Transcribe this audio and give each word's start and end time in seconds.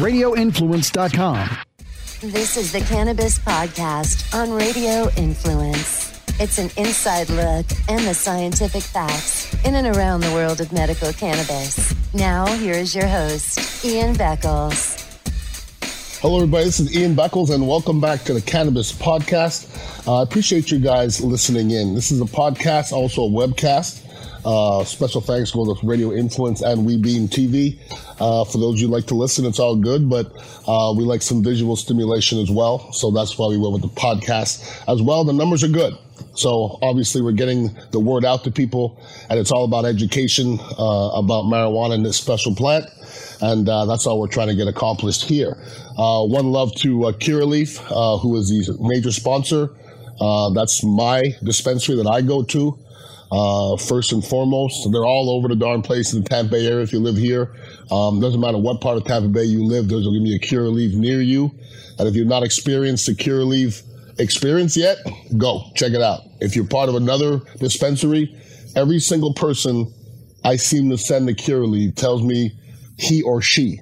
radioinfluence.com. 0.00 1.48
This 2.22 2.56
is 2.56 2.72
the 2.72 2.80
Cannabis 2.80 3.38
Podcast 3.38 4.34
on 4.34 4.50
Radio 4.50 5.10
Influence. 5.16 6.10
It's 6.40 6.58
an 6.58 6.70
inside 6.78 7.28
look 7.28 7.66
and 7.88 8.00
the 8.06 8.14
scientific 8.14 8.82
facts 8.82 9.52
in 9.64 9.74
and 9.74 9.94
around 9.94 10.22
the 10.22 10.32
world 10.32 10.60
of 10.62 10.72
medical 10.72 11.12
cannabis. 11.12 11.94
Now, 12.14 12.46
here 12.46 12.72
is 12.72 12.94
your 12.94 13.06
host, 13.06 13.84
Ian 13.84 14.14
Beckles. 14.14 14.96
Hello, 16.20 16.36
everybody. 16.36 16.64
This 16.64 16.80
is 16.80 16.96
Ian 16.96 17.14
Beckles, 17.14 17.50
and 17.50 17.68
welcome 17.68 18.00
back 18.00 18.22
to 18.24 18.32
the 18.32 18.40
Cannabis 18.42 18.92
Podcast. 18.92 19.68
Uh, 20.06 20.20
I 20.20 20.22
appreciate 20.22 20.70
you 20.70 20.78
guys 20.78 21.20
listening 21.20 21.70
in. 21.72 21.94
This 21.94 22.10
is 22.10 22.20
a 22.22 22.26
podcast, 22.26 22.92
also 22.92 23.24
a 23.24 23.28
webcast. 23.28 24.00
Uh, 24.44 24.84
special 24.84 25.20
thanks 25.20 25.50
goes 25.50 25.78
to 25.78 25.86
Radio 25.86 26.12
Influence 26.12 26.62
and 26.62 26.86
We 26.86 26.96
Beam 26.96 27.28
TV. 27.28 27.78
Uh, 28.20 28.44
for 28.44 28.58
those 28.58 28.80
you 28.80 28.88
like 28.88 29.06
to 29.06 29.14
listen, 29.14 29.44
it's 29.44 29.58
all 29.58 29.76
good, 29.76 30.08
but 30.08 30.32
uh, 30.66 30.94
we 30.96 31.04
like 31.04 31.22
some 31.22 31.42
visual 31.42 31.76
stimulation 31.76 32.38
as 32.38 32.50
well. 32.50 32.92
So 32.92 33.10
that's 33.10 33.36
why 33.38 33.48
we 33.48 33.58
went 33.58 33.74
with 33.74 33.82
the 33.82 34.00
podcast 34.00 34.84
as 34.88 35.02
well. 35.02 35.24
The 35.24 35.32
numbers 35.32 35.62
are 35.62 35.68
good. 35.68 35.94
So 36.34 36.78
obviously, 36.82 37.22
we're 37.22 37.32
getting 37.32 37.70
the 37.90 38.00
word 38.00 38.24
out 38.24 38.44
to 38.44 38.50
people, 38.50 39.00
and 39.28 39.38
it's 39.38 39.50
all 39.50 39.64
about 39.64 39.84
education 39.84 40.58
uh, 40.78 41.10
about 41.10 41.44
marijuana 41.44 41.94
and 41.94 42.06
this 42.06 42.16
special 42.16 42.54
plant. 42.54 42.86
And 43.42 43.68
uh, 43.68 43.86
that's 43.86 44.06
all 44.06 44.20
we're 44.20 44.28
trying 44.28 44.48
to 44.48 44.54
get 44.54 44.68
accomplished 44.68 45.24
here. 45.24 45.56
Uh, 45.98 46.24
one 46.24 46.52
love 46.52 46.74
to 46.76 47.06
uh, 47.06 47.12
Curaleaf, 47.12 47.80
uh, 47.90 48.18
who 48.18 48.36
is 48.36 48.48
the 48.48 48.76
major 48.80 49.12
sponsor. 49.12 49.70
Uh, 50.20 50.50
that's 50.50 50.84
my 50.84 51.34
dispensary 51.42 51.96
that 51.96 52.06
I 52.06 52.20
go 52.20 52.42
to. 52.42 52.78
Uh, 53.32 53.76
first 53.76 54.12
and 54.12 54.24
foremost, 54.24 54.90
they're 54.90 55.04
all 55.04 55.30
over 55.30 55.46
the 55.46 55.54
darn 55.54 55.82
place 55.82 56.12
in 56.12 56.22
the 56.22 56.28
Tampa 56.28 56.52
Bay 56.52 56.66
area. 56.66 56.82
If 56.82 56.92
you 56.92 56.98
live 56.98 57.16
here, 57.16 57.54
um, 57.90 58.20
doesn't 58.20 58.40
matter 58.40 58.58
what 58.58 58.80
part 58.80 58.96
of 58.96 59.04
Tampa 59.04 59.28
Bay 59.28 59.44
you 59.44 59.64
live, 59.64 59.88
there's 59.88 60.04
going 60.04 60.18
to 60.18 60.24
be 60.24 60.34
a 60.34 60.38
Curaleaf 60.40 60.94
near 60.94 61.20
you. 61.20 61.50
And 61.98 62.08
if 62.08 62.16
you've 62.16 62.26
not 62.26 62.42
experienced 62.42 63.06
the 63.06 63.44
Leave 63.44 63.82
experience 64.18 64.76
yet, 64.76 64.98
go 65.36 65.62
check 65.76 65.92
it 65.92 66.02
out. 66.02 66.20
If 66.40 66.56
you're 66.56 66.66
part 66.66 66.88
of 66.88 66.96
another 66.96 67.40
dispensary, 67.58 68.34
every 68.74 68.98
single 68.98 69.32
person 69.34 69.92
I 70.44 70.56
seem 70.56 70.90
to 70.90 70.98
send 70.98 71.28
to 71.28 71.56
Leave 71.58 71.94
tells 71.94 72.22
me 72.22 72.52
he 72.98 73.22
or 73.22 73.42
she. 73.42 73.78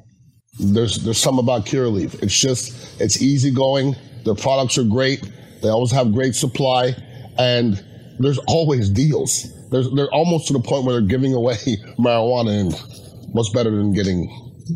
There's 0.59 0.97
there's 1.05 1.19
some 1.19 1.39
about 1.39 1.67
Curaleaf. 1.67 2.23
It's 2.23 2.39
just 2.39 3.01
it's 3.01 3.23
easygoing. 3.23 3.95
Their 4.25 4.35
products 4.35 4.77
are 4.77 4.85
great. 4.85 5.23
They 5.63 5.69
always 5.69 5.93
have 5.93 6.13
great 6.13 6.35
supply, 6.35 6.97
and 7.39 7.85
there's 8.19 8.39
always 8.47 8.91
deals. 8.91 9.47
There's, 9.71 9.91
they're 9.93 10.13
almost 10.13 10.49
to 10.49 10.53
the 10.53 10.61
point 10.61 10.85
where 10.85 10.95
they're 11.01 11.09
giving 11.09 11.35
away 11.35 11.55
marijuana, 11.99 12.61
and 12.61 13.33
what's 13.33 13.51
better 13.51 13.71
than 13.71 13.93
getting 13.93 14.29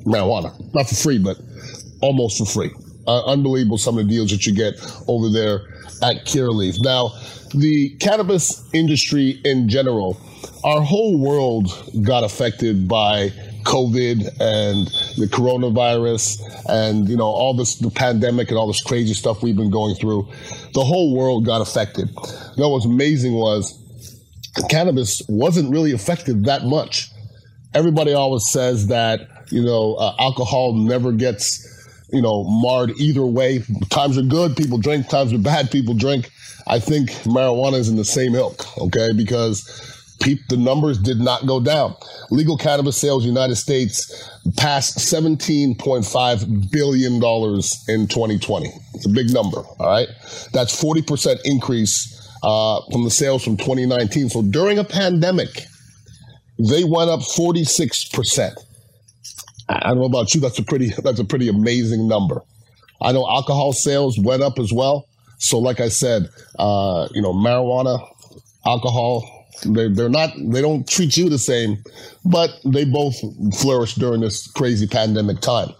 marijuana? 0.05 0.53
Not 0.75 0.89
for 0.89 0.95
free, 0.95 1.19
but 1.19 1.37
almost 2.01 2.39
for 2.39 2.47
free. 2.47 2.71
Uh, 3.07 3.25
unbelievable 3.25 3.79
some 3.79 3.99
of 3.99 4.07
the 4.07 4.15
deals 4.15 4.31
that 4.31 4.47
you 4.47 4.55
get 4.55 4.75
over 5.09 5.29
there 5.29 5.61
at 6.03 6.25
Curaleaf. 6.25 6.77
Now, 6.81 7.11
the 7.55 7.97
cannabis 8.01 8.69
industry 8.73 9.41
in 9.45 9.69
general, 9.69 10.21
our 10.65 10.81
whole 10.81 11.19
world 11.19 11.69
got 12.03 12.25
affected 12.25 12.89
by 12.89 13.33
COVID 13.65 14.29
and 14.41 14.87
the 15.17 15.29
coronavirus 15.31 16.43
and 16.69 17.09
you 17.09 17.17
know 17.17 17.27
all 17.27 17.55
this 17.55 17.77
the 17.77 17.91
pandemic 17.91 18.49
and 18.49 18.59
all 18.59 18.67
this 18.67 18.83
crazy 18.83 19.15
stuff 19.15 19.43
we've 19.43 19.57
been 19.57 19.71
going 19.71 19.95
through. 19.97 20.29
The 20.75 20.85
whole 20.85 21.17
world 21.17 21.47
got 21.47 21.61
affected. 21.61 22.09
You 22.09 22.63
know 22.63 22.69
what's 22.71 22.87
amazing 22.87 23.35
was 23.35 23.79
cannabis 24.69 25.23
wasn't 25.29 25.71
really 25.71 25.93
affected 25.93 26.45
that 26.45 26.65
much. 26.65 27.11
Everybody 27.75 28.13
always 28.13 28.49
says 28.49 28.89
that 28.89 29.29
you 29.51 29.63
know 29.63 29.95
uh, 29.95 30.15
alcohol 30.19 30.75
never 30.75 31.13
gets 31.13 31.69
you 32.13 32.23
know 32.23 32.45
marred 32.45 32.91
either 32.99 33.25
way. 33.25 33.63
Times 33.91 34.19
are 34.19 34.23
good, 34.23 34.57
people 34.57 34.79
drink. 34.79 35.09
Times 35.09 35.33
are 35.33 35.39
bad, 35.39 35.71
people 35.71 35.95
drink. 35.95 36.31
I 36.67 36.79
think 36.79 37.11
marijuana 37.25 37.79
is 37.79 37.89
in 37.89 37.97
the 37.97 38.05
same 38.05 38.35
ilk, 38.35 38.79
okay? 38.79 39.13
Because 39.13 39.92
the 40.49 40.57
numbers 40.57 40.99
did 40.99 41.19
not 41.19 41.47
go 41.47 41.61
down. 41.61 41.95
Legal 42.31 42.57
cannabis 42.57 42.97
sales 42.97 43.25
United 43.25 43.57
States 43.57 44.31
passed 44.57 44.99
$17.5 44.99 46.71
billion 46.71 47.15
in 47.15 48.09
2020. 48.09 48.69
It's 48.95 49.07
a 49.07 49.09
big 49.09 49.31
number, 49.31 49.59
all 49.59 49.87
right? 49.87 50.09
That's 50.53 50.81
40% 50.81 51.41
increase 51.45 52.31
uh, 52.43 52.81
from 52.91 53.05
the 53.05 53.11
sales 53.11 53.45
from 53.45 53.57
2019. 53.57 54.29
So 54.29 54.43
during 54.43 54.79
a 54.79 54.85
pandemic, 54.85 55.67
they 56.59 56.85
went 56.85 57.11
up 57.11 57.21
46%. 57.21 58.55
I 59.69 59.89
don't 59.89 59.99
know 59.99 60.05
about 60.05 60.35
you, 60.35 60.41
that's 60.41 60.59
a 60.59 60.63
pretty 60.63 60.91
that's 61.03 61.21
a 61.21 61.25
pretty 61.25 61.49
amazing 61.49 62.09
number. 62.09 62.43
I 63.01 63.13
know 63.13 63.27
alcohol 63.29 63.73
sales 63.73 64.19
went 64.19 64.43
up 64.43 64.59
as 64.59 64.73
well. 64.73 65.09
So 65.39 65.59
like 65.59 65.81
I 65.81 65.89
said, 65.89 66.29
uh, 66.59 67.09
you 67.13 67.23
know, 67.23 67.33
marijuana, 67.33 67.99
alcohol, 68.65 69.42
they, 69.65 69.89
they're 69.89 70.09
not, 70.09 70.31
they 70.37 70.61
don't 70.61 70.89
treat 70.89 71.17
you 71.17 71.29
the 71.29 71.39
same, 71.39 71.83
but 72.25 72.51
they 72.65 72.85
both 72.85 73.17
flourish 73.59 73.95
during 73.95 74.21
this 74.21 74.47
crazy 74.49 74.87
pandemic 74.87 75.41
time. 75.41 75.71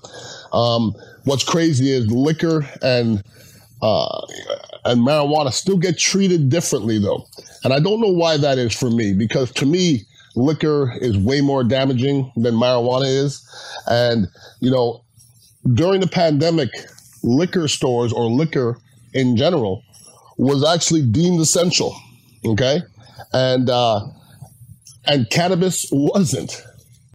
Um, 0.53 0.95
what's 1.25 1.45
crazy 1.45 1.91
is 1.91 2.11
liquor 2.11 2.67
and, 2.83 3.23
uh, 3.81 4.27
and 4.85 5.01
marijuana 5.01 5.53
still 5.53 5.77
get 5.77 5.99
treated 5.99 6.49
differently 6.49 6.99
though. 6.99 7.27
And 7.65 7.73
I 7.73 7.81
don't 7.81 8.01
know 8.01 8.13
why 8.13 8.37
that 8.37 8.59
is 8.59 8.75
for 8.75 8.91
me, 8.91 9.13
because 9.13 9.53
to 9.53 9.67
me, 9.67 10.03
liquor 10.35 10.95
is 11.01 11.17
way 11.19 11.41
more 11.41 11.63
damaging 11.63 12.33
than 12.37 12.55
marijuana 12.55 13.07
is. 13.07 13.47
And, 13.87 14.27
you 14.61 14.71
know, 14.71 15.05
during 15.75 16.01
the 16.01 16.09
pandemic, 16.09 16.71
liquor 17.23 17.69
stores 17.69 18.13
or 18.13 18.25
liquor 18.25 18.79
in 19.15 19.37
general 19.37 19.85
was 20.39 20.65
actually 20.65 21.03
deemed 21.03 21.41
essential. 21.41 21.95
Okay 22.45 22.83
and 23.33 23.71
uh, 23.71 24.07
and 25.07 25.29
cannabis 25.31 25.87
wasn't, 25.91 26.63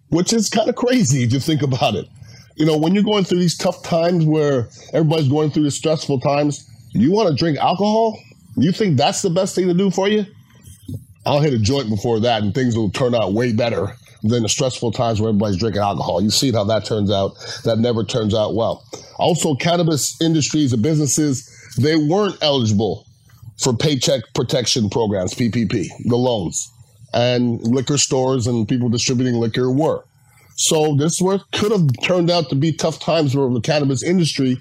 which 0.10 0.34
is 0.34 0.50
kind 0.50 0.70
of 0.70 0.76
crazy 0.76 1.24
if 1.24 1.34
you 1.34 1.40
think 1.40 1.62
about 1.62 1.96
it. 1.96 2.08
You 2.56 2.66
know, 2.66 2.78
when 2.78 2.96
you're 2.96 3.04
going 3.04 3.24
through 3.24 3.40
these 3.40 3.58
tough 3.58 3.84
times 3.84 4.26
where 4.26 4.70
everybody's 4.94 5.30
going 5.30 5.52
through 5.52 5.64
the 5.64 5.72
stressful 5.72 6.20
times, 6.22 6.68
you 6.92 7.12
want 7.12 7.30
to 7.30 7.36
drink 7.36 7.58
alcohol? 7.60 8.20
You 8.56 8.72
think 8.72 8.98
that's 8.98 9.22
the 9.22 9.30
best 9.30 9.54
thing 9.54 9.68
to 9.68 9.74
do 9.74 9.92
for 9.92 10.08
you? 10.08 10.26
I'll 11.26 11.40
hit 11.40 11.54
a 11.54 11.60
joint 11.60 11.90
before 11.90 12.20
that, 12.22 12.42
and 12.42 12.56
things 12.56 12.76
will 12.76 12.90
turn 12.90 13.14
out 13.14 13.34
way 13.34 13.54
better 13.54 13.96
than 14.24 14.44
the 14.44 14.50
stressful 14.50 14.92
times 14.92 15.22
where 15.22 15.30
everybody's 15.30 15.58
drinking 15.58 15.82
alcohol. 15.82 16.22
You 16.22 16.32
see 16.32 16.52
how 16.52 16.64
that 16.66 16.86
turns 16.86 17.12
out. 17.12 17.36
That 17.64 17.78
never 17.80 18.04
turns 18.04 18.34
out 18.34 18.56
well. 18.56 18.84
Also, 19.18 19.54
cannabis 19.56 20.20
industries 20.22 20.74
and 20.74 20.82
businesses, 20.82 21.76
they 21.78 21.96
weren't 21.96 22.38
eligible 22.42 23.07
for 23.60 23.76
paycheck 23.76 24.22
protection 24.34 24.90
programs, 24.90 25.34
PPP, 25.34 25.88
the 26.06 26.16
loans, 26.16 26.72
and 27.14 27.62
liquor 27.64 27.98
stores 27.98 28.48
and 28.48 28.68
people 28.68 28.90
distributing 28.90 29.36
liquor 29.36 29.72
were. 29.72 30.04
So 30.56 30.96
this 30.96 31.22
work 31.22 31.42
could 31.52 31.72
have 31.72 31.88
turned 32.04 32.30
out 32.30 32.50
to 32.50 32.56
be 32.56 32.72
tough 32.72 33.00
times 33.00 33.34
for 33.34 33.52
the 33.52 33.62
cannabis 33.62 34.04
industry, 34.04 34.58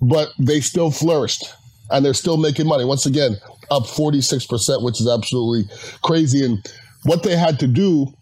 but 0.00 0.28
they 0.38 0.60
still 0.60 0.90
flourished 0.90 1.44
and 1.90 2.04
they're 2.04 2.14
still 2.14 2.36
making 2.36 2.66
money. 2.66 2.84
Once 2.84 3.06
again, 3.06 3.36
up 3.70 3.84
46%, 3.84 4.82
which 4.82 5.00
is 5.00 5.08
absolutely 5.08 5.72
crazy. 6.02 6.44
And 6.44 6.64
what 7.04 7.22
they 7.22 7.36
had 7.36 7.60
to 7.60 7.68
do, 7.68 8.12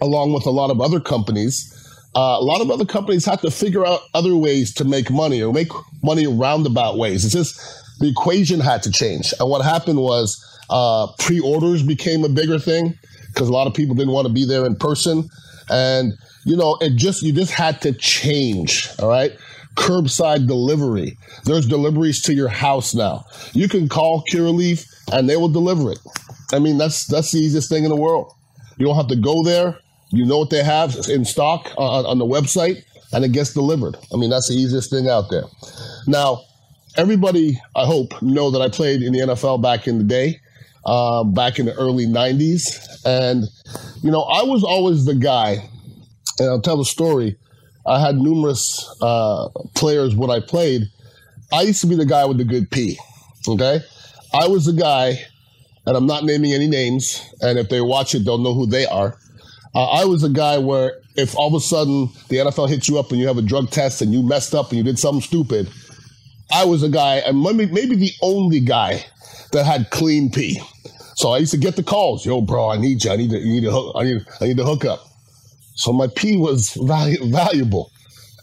along 0.00 0.32
with 0.32 0.46
a 0.46 0.50
lot 0.50 0.70
of 0.70 0.80
other 0.80 1.00
companies, 1.00 1.70
uh, 2.16 2.38
a 2.40 2.44
lot 2.44 2.60
of 2.60 2.70
other 2.70 2.84
companies 2.84 3.24
had 3.24 3.40
to 3.40 3.50
figure 3.50 3.84
out 3.84 4.00
other 4.14 4.36
ways 4.36 4.72
to 4.74 4.84
make 4.84 5.10
money 5.10 5.42
or 5.42 5.52
make 5.52 5.68
money 6.02 6.26
roundabout 6.26 6.96
ways. 6.96 7.24
It's 7.24 7.34
just 7.34 7.83
the 7.98 8.08
equation 8.08 8.60
had 8.60 8.82
to 8.82 8.90
change. 8.90 9.32
And 9.38 9.48
what 9.48 9.64
happened 9.64 9.98
was 9.98 10.42
uh, 10.70 11.08
pre-orders 11.18 11.82
became 11.82 12.24
a 12.24 12.28
bigger 12.28 12.58
thing 12.58 12.98
because 13.28 13.48
a 13.48 13.52
lot 13.52 13.66
of 13.66 13.74
people 13.74 13.94
didn't 13.94 14.12
want 14.12 14.26
to 14.26 14.32
be 14.32 14.46
there 14.46 14.64
in 14.64 14.76
person, 14.76 15.28
and 15.70 16.12
you 16.44 16.56
know, 16.56 16.76
it 16.80 16.96
just 16.96 17.22
you 17.22 17.32
just 17.32 17.52
had 17.52 17.80
to 17.82 17.92
change. 17.92 18.88
All 18.98 19.08
right. 19.08 19.32
Curbside 19.76 20.46
delivery. 20.46 21.16
There's 21.44 21.66
deliveries 21.66 22.22
to 22.22 22.34
your 22.34 22.48
house 22.48 22.94
now. 22.94 23.24
You 23.52 23.68
can 23.68 23.88
call 23.88 24.22
Curaleaf 24.30 24.86
and 25.12 25.28
they 25.28 25.36
will 25.36 25.48
deliver 25.48 25.90
it. 25.90 25.98
I 26.52 26.58
mean, 26.58 26.78
that's 26.78 27.06
that's 27.06 27.32
the 27.32 27.38
easiest 27.40 27.68
thing 27.68 27.84
in 27.84 27.90
the 27.90 27.96
world. 27.96 28.32
You 28.76 28.86
don't 28.86 28.96
have 28.96 29.08
to 29.08 29.16
go 29.16 29.42
there. 29.42 29.78
You 30.10 30.26
know 30.26 30.38
what 30.38 30.50
they 30.50 30.62
have 30.62 30.94
in 31.08 31.24
stock 31.24 31.72
on, 31.76 32.06
on 32.06 32.18
the 32.18 32.24
website, 32.24 32.84
and 33.12 33.24
it 33.24 33.32
gets 33.32 33.52
delivered. 33.52 33.96
I 34.12 34.16
mean, 34.16 34.30
that's 34.30 34.48
the 34.48 34.54
easiest 34.54 34.90
thing 34.90 35.08
out 35.08 35.30
there. 35.30 35.44
Now, 36.06 36.42
everybody, 36.96 37.60
I 37.74 37.86
hope, 37.86 38.20
know 38.22 38.50
that 38.50 38.60
I 38.60 38.68
played 38.68 39.02
in 39.02 39.12
the 39.12 39.20
NFL 39.20 39.62
back 39.62 39.86
in 39.86 39.98
the 39.98 40.04
day, 40.04 40.40
uh, 40.84 41.24
back 41.24 41.58
in 41.58 41.66
the 41.66 41.74
early 41.74 42.06
90s. 42.06 43.04
And, 43.04 43.44
you 44.02 44.10
know, 44.10 44.22
I 44.22 44.42
was 44.42 44.62
always 44.62 45.04
the 45.04 45.14
guy, 45.14 45.68
and 46.38 46.48
I'll 46.48 46.60
tell 46.60 46.76
the 46.76 46.84
story. 46.84 47.36
I 47.86 48.00
had 48.00 48.16
numerous 48.16 48.94
uh, 49.02 49.48
players 49.74 50.14
when 50.14 50.30
I 50.30 50.40
played. 50.40 50.82
I 51.52 51.62
used 51.62 51.80
to 51.82 51.86
be 51.86 51.96
the 51.96 52.06
guy 52.06 52.24
with 52.24 52.38
the 52.38 52.44
good 52.44 52.70
pee, 52.70 52.98
okay? 53.46 53.80
I 54.32 54.48
was 54.48 54.64
the 54.64 54.72
guy, 54.72 55.24
and 55.86 55.96
I'm 55.96 56.06
not 56.06 56.24
naming 56.24 56.52
any 56.52 56.66
names, 56.66 57.22
and 57.40 57.58
if 57.58 57.68
they 57.68 57.80
watch 57.80 58.14
it, 58.14 58.24
they'll 58.24 58.38
know 58.38 58.54
who 58.54 58.66
they 58.66 58.86
are. 58.86 59.18
Uh, 59.74 59.84
I 59.86 60.04
was 60.04 60.22
the 60.22 60.28
guy 60.28 60.58
where 60.58 61.00
if 61.16 61.36
all 61.36 61.48
of 61.48 61.54
a 61.54 61.60
sudden 61.60 62.08
the 62.28 62.36
NFL 62.36 62.68
hits 62.68 62.88
you 62.88 62.98
up 62.98 63.10
and 63.10 63.20
you 63.20 63.26
have 63.26 63.38
a 63.38 63.42
drug 63.42 63.70
test 63.70 64.02
and 64.02 64.12
you 64.12 64.22
messed 64.22 64.54
up 64.54 64.70
and 64.70 64.78
you 64.78 64.84
did 64.84 64.98
something 64.98 65.20
stupid, 65.20 65.68
I 66.52 66.64
was 66.64 66.82
a 66.82 66.88
guy, 66.88 67.16
and 67.16 67.42
maybe, 67.42 67.66
maybe 67.66 67.96
the 67.96 68.12
only 68.22 68.60
guy 68.60 69.04
that 69.52 69.64
had 69.64 69.90
clean 69.90 70.30
pee. 70.30 70.60
So 71.16 71.30
I 71.30 71.38
used 71.38 71.52
to 71.52 71.58
get 71.58 71.76
the 71.76 71.82
calls, 71.82 72.26
yo, 72.26 72.40
bro, 72.40 72.70
I 72.70 72.76
need 72.76 73.04
you. 73.04 73.10
I 73.10 73.16
need 73.16 73.30
to, 73.30 73.38
need 73.38 73.62
to 73.62 73.70
hook, 73.70 73.94
I 73.96 74.04
need, 74.04 74.26
I 74.40 74.44
need 74.46 74.56
to 74.56 74.64
hook 74.64 74.84
up. 74.84 75.06
So 75.74 75.92
my 75.92 76.08
pee 76.08 76.36
was 76.36 76.70
valu- 76.70 77.30
valuable. 77.30 77.90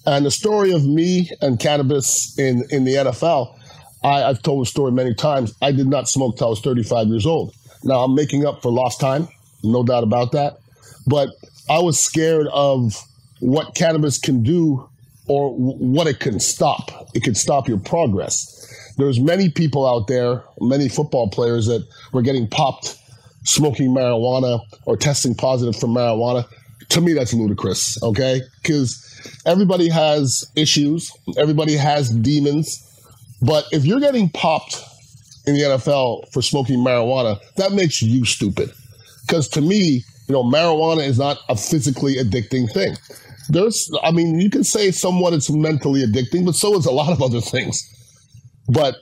And 0.06 0.26
the 0.26 0.32
story 0.32 0.72
of 0.72 0.86
me 0.86 1.30
and 1.42 1.60
cannabis 1.60 2.38
in, 2.40 2.64
in 2.72 2.86
the 2.86 2.96
NFL, 2.96 3.58
I, 4.04 4.24
I've 4.24 4.42
told 4.42 4.66
the 4.66 4.70
story 4.70 4.92
many 4.92 5.14
times. 5.14 5.54
I 5.62 5.72
did 5.72 5.88
not 5.88 6.10
smoke 6.10 6.38
till 6.38 6.48
I 6.48 6.50
was 6.52 6.62
35 6.62 7.08
years 7.08 7.26
old. 7.26 7.54
Now 7.84 8.04
I'm 8.04 8.16
making 8.16 8.46
up 8.46 8.62
for 8.62 8.72
lost 8.72 9.00
time, 9.00 9.28
no 9.64 9.84
doubt 9.84 10.04
about 10.04 10.32
that. 10.32 10.58
But 11.06 11.30
I 11.70 11.80
was 11.80 12.00
scared 12.00 12.48
of 12.52 12.96
what 13.40 13.76
cannabis 13.76 14.18
can 14.18 14.44
do 14.44 14.90
or 15.28 15.54
what 15.54 16.08
it 16.08 16.20
can 16.20 16.40
stop. 16.40 17.10
It 17.14 17.24
can 17.24 17.36
stop 17.36 17.68
your 17.68 17.80
progress. 17.80 18.58
There's 18.98 19.20
many 19.20 19.50
people 19.50 19.88
out 19.88 20.08
there, 20.08 20.44
many 20.60 20.90
football 20.90 21.30
players 21.30 21.68
that 21.68 21.88
were 22.12 22.22
getting 22.22 22.48
popped 22.48 22.98
smoking 23.44 23.90
marijuana 23.90 24.62
or 24.86 24.98
testing 24.98 25.36
positive 25.36 25.76
for 25.76 25.88
marijuana. 25.88 26.46
To 26.90 27.02
me, 27.02 27.14
that's 27.14 27.34
ludicrous, 27.34 28.02
okay? 28.04 28.42
Because 28.62 29.42
everybody 29.46 29.88
has 29.90 30.50
issues, 30.56 31.12
everybody 31.38 31.76
has 31.76 32.10
demons. 32.10 32.88
But 33.42 33.66
if 33.72 33.86
you're 33.86 34.00
getting 34.00 34.30
popped 34.30 34.84
in 35.48 35.56
the 35.56 35.62
NFL 35.62 36.32
for 36.32 36.42
smoking 36.42 36.80
marijuana, 36.80 37.40
that 37.56 37.72
makes 37.72 38.02
you 38.02 38.26
stupid. 38.26 38.72
Because 39.26 39.48
to 39.50 39.62
me, 39.62 40.04
you 40.28 40.34
know, 40.34 40.44
marijuana 40.44 41.06
is 41.08 41.18
not 41.18 41.40
a 41.50 41.56
physically 41.56 42.16
addicting 42.16 42.72
thing. 42.72 42.96
There's, 43.52 43.92
I 44.02 44.12
mean, 44.12 44.40
you 44.40 44.50
can 44.50 44.64
say 44.64 44.92
somewhat 44.92 45.34
it's 45.34 45.50
mentally 45.50 46.06
addicting, 46.06 46.46
but 46.46 46.56
so 46.56 46.78
is 46.78 46.86
a 46.86 46.92
lot 46.92 47.12
of 47.12 47.22
other 47.22 47.42
things. 47.42 47.84
But 48.70 48.96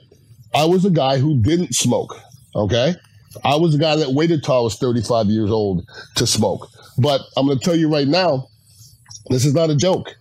I 0.52 0.64
was 0.64 0.84
a 0.84 0.90
guy 0.90 1.18
who 1.18 1.40
didn't 1.40 1.74
smoke, 1.74 2.16
okay? 2.56 2.96
I 3.44 3.54
was 3.54 3.76
a 3.76 3.78
guy 3.78 3.94
that 3.94 4.10
waited 4.10 4.42
till 4.42 4.56
I 4.56 4.60
was 4.60 4.76
35 4.76 5.26
years 5.26 5.50
old 5.52 5.88
to 6.16 6.26
smoke. 6.26 6.68
But 6.98 7.20
I'm 7.36 7.46
going 7.46 7.58
to 7.58 7.64
tell 7.64 7.76
you 7.76 7.92
right 7.92 8.08
now, 8.08 8.48
this 9.28 9.44
is 9.44 9.54
not 9.54 9.70
a 9.70 9.76
joke. 9.76 10.16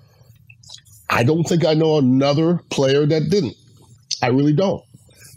I 1.09 1.23
don't 1.23 1.43
think 1.43 1.65
I 1.65 1.73
know 1.73 1.97
another 1.97 2.59
player 2.69 3.07
that 3.07 3.31
didn't. 3.31 3.55
I 4.21 4.27
really 4.27 4.53
don't. 4.53 4.83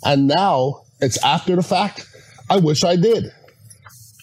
And 0.04 0.28
now 0.28 0.82
it's 1.00 1.22
after 1.24 1.56
the 1.56 1.62
fact. 1.62 2.06
I 2.50 2.58
wish 2.58 2.84
I 2.84 2.96
did 2.96 3.32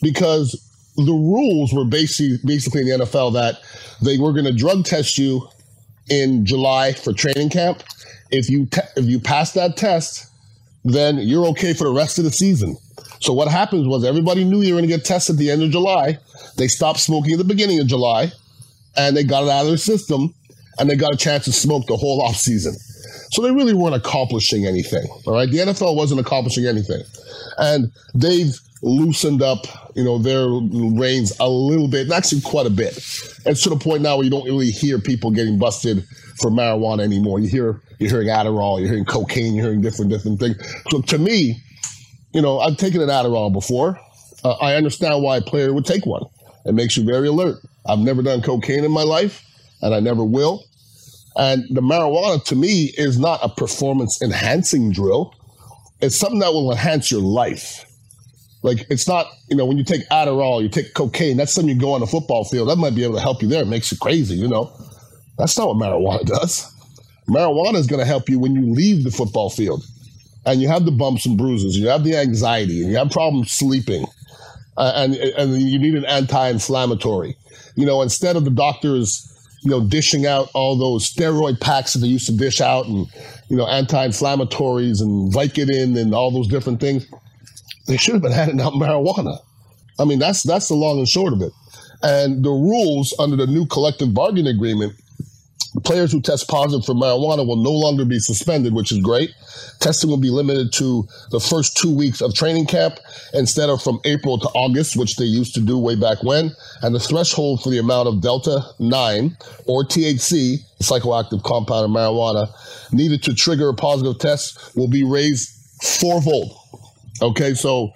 because 0.03 0.68
the 1.05 1.13
rules 1.13 1.73
were 1.73 1.85
basically 1.85 2.37
basically 2.45 2.81
in 2.81 2.99
the 2.99 3.05
NFL 3.05 3.33
that 3.33 3.59
they 4.01 4.17
were 4.17 4.33
going 4.33 4.45
to 4.45 4.53
drug 4.53 4.85
test 4.85 5.17
you 5.17 5.47
in 6.09 6.45
July 6.45 6.93
for 6.93 7.13
training 7.13 7.49
camp. 7.49 7.83
If 8.31 8.49
you 8.49 8.65
te- 8.65 8.81
if 8.95 9.05
you 9.05 9.19
pass 9.19 9.53
that 9.53 9.77
test, 9.77 10.29
then 10.83 11.17
you're 11.17 11.45
okay 11.47 11.73
for 11.73 11.85
the 11.85 11.93
rest 11.93 12.17
of 12.17 12.23
the 12.23 12.31
season. 12.31 12.77
So 13.19 13.33
what 13.33 13.49
happens 13.49 13.87
was 13.87 14.05
everybody 14.05 14.43
knew 14.43 14.61
you 14.61 14.73
were 14.73 14.79
going 14.79 14.89
to 14.89 14.95
get 14.95 15.05
tested 15.05 15.35
at 15.35 15.39
the 15.39 15.51
end 15.51 15.61
of 15.63 15.71
July. 15.71 16.17
They 16.57 16.67
stopped 16.67 16.99
smoking 16.99 17.33
at 17.33 17.37
the 17.37 17.43
beginning 17.43 17.79
of 17.79 17.87
July, 17.87 18.31
and 18.95 19.15
they 19.15 19.23
got 19.23 19.43
it 19.43 19.49
out 19.49 19.61
of 19.61 19.67
their 19.67 19.77
system, 19.77 20.33
and 20.77 20.89
they 20.89 20.95
got 20.95 21.13
a 21.13 21.17
chance 21.17 21.45
to 21.45 21.51
smoke 21.51 21.85
the 21.87 21.97
whole 21.97 22.21
off 22.21 22.35
season. 22.35 22.75
So 23.31 23.41
they 23.41 23.51
really 23.51 23.73
weren't 23.73 23.95
accomplishing 23.95 24.65
anything. 24.65 25.05
All 25.25 25.33
right, 25.33 25.49
the 25.49 25.57
NFL 25.57 25.95
wasn't 25.95 26.21
accomplishing 26.21 26.65
anything, 26.65 27.01
and 27.57 27.91
they've 28.13 28.57
loosened 28.81 29.41
up, 29.41 29.65
you 29.95 30.03
know, 30.03 30.17
their 30.17 30.47
reins 30.47 31.33
a 31.39 31.49
little 31.49 31.87
bit, 31.87 32.11
actually 32.11 32.41
quite 32.41 32.65
a 32.65 32.69
bit. 32.69 32.97
It's 33.45 33.63
to 33.63 33.69
the 33.69 33.77
point 33.77 34.01
now 34.01 34.15
where 34.15 34.23
you 34.23 34.31
don't 34.31 34.45
really 34.45 34.71
hear 34.71 34.99
people 34.99 35.31
getting 35.31 35.59
busted 35.59 36.05
for 36.41 36.49
marijuana 36.49 37.01
anymore. 37.01 37.39
You 37.39 37.47
hear 37.47 37.81
you're 37.99 38.09
hearing 38.09 38.27
Adderall, 38.27 38.79
you're 38.79 38.87
hearing 38.87 39.05
cocaine, 39.05 39.55
you're 39.55 39.65
hearing 39.65 39.81
different 39.81 40.11
different 40.11 40.39
things. 40.39 40.55
So 40.91 41.01
to 41.01 41.17
me, 41.17 41.61
you 42.33 42.41
know, 42.41 42.59
I've 42.59 42.77
taken 42.77 43.01
an 43.01 43.09
Adderall 43.09 43.51
before. 43.51 43.99
Uh, 44.43 44.53
I 44.53 44.75
understand 44.75 45.21
why 45.21 45.37
a 45.37 45.41
player 45.41 45.73
would 45.73 45.85
take 45.85 46.05
one. 46.05 46.23
It 46.65 46.73
makes 46.73 46.95
you 46.95 47.03
very 47.03 47.27
alert. 47.27 47.57
I've 47.85 47.99
never 47.99 48.21
done 48.21 48.41
cocaine 48.41 48.85
in 48.85 48.91
my 48.91 49.03
life, 49.03 49.43
and 49.81 49.93
I 49.93 49.99
never 49.99 50.23
will. 50.23 50.63
And 51.35 51.63
the 51.69 51.81
marijuana 51.81 52.43
to 52.45 52.55
me 52.55 52.91
is 52.97 53.19
not 53.19 53.39
a 53.43 53.49
performance 53.49 54.21
enhancing 54.21 54.91
drill. 54.91 55.33
It's 56.01 56.15
something 56.15 56.39
that 56.39 56.53
will 56.53 56.71
enhance 56.71 57.11
your 57.11 57.21
life. 57.21 57.85
Like 58.61 58.85
it's 58.89 59.07
not, 59.07 59.27
you 59.49 59.55
know, 59.55 59.65
when 59.65 59.77
you 59.77 59.83
take 59.83 60.07
Adderall, 60.09 60.61
you 60.61 60.69
take 60.69 60.93
cocaine, 60.93 61.37
that's 61.37 61.53
something 61.53 61.73
you 61.73 61.79
go 61.79 61.93
on 61.93 62.01
the 62.01 62.07
football 62.07 62.43
field. 62.43 62.69
That 62.69 62.75
might 62.77 62.95
be 62.95 63.03
able 63.03 63.15
to 63.15 63.21
help 63.21 63.41
you 63.41 63.47
there. 63.47 63.63
It 63.63 63.67
makes 63.67 63.91
you 63.91 63.97
crazy, 63.97 64.35
you 64.35 64.47
know. 64.47 64.71
That's 65.37 65.57
not 65.57 65.69
what 65.69 65.77
marijuana 65.77 66.25
does. 66.39 66.69
Marijuana 67.29 67.75
is 67.75 67.87
going 67.87 67.99
to 67.99 68.05
help 68.05 68.27
you 68.27 68.39
when 68.39 68.55
you 68.55 68.73
leave 68.73 69.03
the 69.03 69.11
football 69.11 69.49
field 69.49 69.83
and 70.45 70.61
you 70.61 70.67
have 70.67 70.85
the 70.85 70.91
bumps 70.91 71.25
and 71.25 71.37
bruises, 71.37 71.77
you 71.77 71.87
have 71.87 72.03
the 72.03 72.15
anxiety, 72.15 72.81
and 72.81 72.91
you 72.91 72.97
have 72.97 73.11
problems 73.11 73.51
sleeping, 73.51 74.05
uh, 74.77 74.93
and 74.95 75.15
and 75.15 75.61
you 75.61 75.77
need 75.77 75.95
an 75.95 76.05
anti-inflammatory. 76.05 77.35
You 77.75 77.85
know, 77.85 78.01
instead 78.01 78.35
of 78.35 78.45
the 78.45 78.49
doctors, 78.49 79.25
you 79.61 79.69
know, 79.69 79.81
dishing 79.81 80.25
out 80.25 80.49
all 80.53 80.77
those 80.77 81.11
steroid 81.11 81.59
packs 81.59 81.93
that 81.93 81.99
they 81.99 82.07
used 82.07 82.25
to 82.27 82.35
dish 82.35 82.61
out, 82.61 82.87
and 82.87 83.07
you 83.49 83.57
know, 83.57 83.67
anti-inflammatories 83.67 85.01
and 85.01 85.31
Vicodin 85.31 85.99
and 85.99 86.13
all 86.13 86.31
those 86.31 86.47
different 86.47 86.79
things, 86.79 87.05
they 87.89 87.97
should 87.97 88.13
have 88.13 88.21
been 88.21 88.31
handing 88.31 88.61
out 88.61 88.73
marijuana. 88.73 89.39
I 89.99 90.05
mean, 90.05 90.19
that's 90.19 90.43
that's 90.43 90.69
the 90.69 90.75
long 90.75 90.99
and 90.99 91.07
short 91.07 91.33
of 91.33 91.41
it. 91.41 91.51
And 92.01 92.45
the 92.45 92.49
rules 92.49 93.13
under 93.19 93.35
the 93.35 93.47
new 93.47 93.65
collective 93.65 94.13
bargaining 94.13 94.55
agreement 94.55 94.93
Players 95.83 96.11
who 96.11 96.19
test 96.19 96.47
positive 96.47 96.83
for 96.83 96.95
marijuana 96.95 97.45
will 97.45 97.55
no 97.55 97.71
longer 97.71 98.03
be 98.03 98.17
suspended, 98.17 98.73
which 98.73 98.91
is 98.91 98.97
great. 98.99 99.29
Testing 99.79 100.09
will 100.09 100.17
be 100.17 100.31
limited 100.31 100.73
to 100.73 101.07
the 101.29 101.39
first 101.39 101.77
two 101.77 101.95
weeks 101.95 102.21
of 102.21 102.33
training 102.33 102.65
camp 102.65 102.95
instead 103.35 103.69
of 103.69 103.81
from 103.81 103.99
April 104.03 104.39
to 104.39 104.47
August, 104.49 104.97
which 104.97 105.15
they 105.17 105.25
used 105.25 105.53
to 105.53 105.61
do 105.61 105.77
way 105.77 105.95
back 105.95 106.23
when. 106.23 106.51
And 106.81 106.95
the 106.95 106.99
threshold 106.99 107.61
for 107.61 107.69
the 107.69 107.77
amount 107.77 108.07
of 108.07 108.19
Delta 108.19 108.63
9 108.79 109.37
or 109.67 109.83
THC, 109.83 110.57
the 110.79 110.83
psychoactive 110.83 111.43
compound 111.43 111.85
in 111.85 111.91
marijuana, 111.91 112.49
needed 112.91 113.21
to 113.23 113.35
trigger 113.35 113.69
a 113.69 113.73
positive 113.75 114.17
test 114.17 114.75
will 114.75 114.89
be 114.89 115.03
raised 115.03 115.49
fourfold. 115.83 116.58
Okay, 117.21 117.53
so 117.53 117.91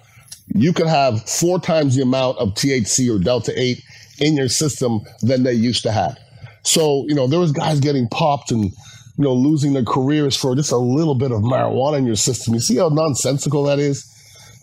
you 0.54 0.72
could 0.72 0.86
have 0.86 1.28
four 1.28 1.58
times 1.58 1.96
the 1.96 2.02
amount 2.02 2.38
of 2.38 2.50
THC 2.50 3.14
or 3.14 3.22
Delta 3.22 3.52
8 3.56 3.82
in 4.20 4.36
your 4.36 4.48
system 4.48 5.00
than 5.22 5.42
they 5.42 5.54
used 5.54 5.82
to 5.84 5.92
have. 5.92 6.18
So, 6.62 7.04
you 7.08 7.14
know, 7.14 7.26
there 7.26 7.40
was 7.40 7.52
guys 7.52 7.80
getting 7.80 8.08
popped 8.08 8.50
and, 8.50 8.64
you 8.64 8.72
know, 9.24 9.32
losing 9.32 9.72
their 9.72 9.84
careers 9.84 10.36
for 10.36 10.54
just 10.54 10.72
a 10.72 10.76
little 10.76 11.14
bit 11.14 11.32
of 11.32 11.40
marijuana 11.40 11.98
in 11.98 12.06
your 12.06 12.16
system. 12.16 12.54
You 12.54 12.60
see 12.60 12.76
how 12.76 12.88
nonsensical 12.88 13.64
that 13.64 13.78
is? 13.78 14.10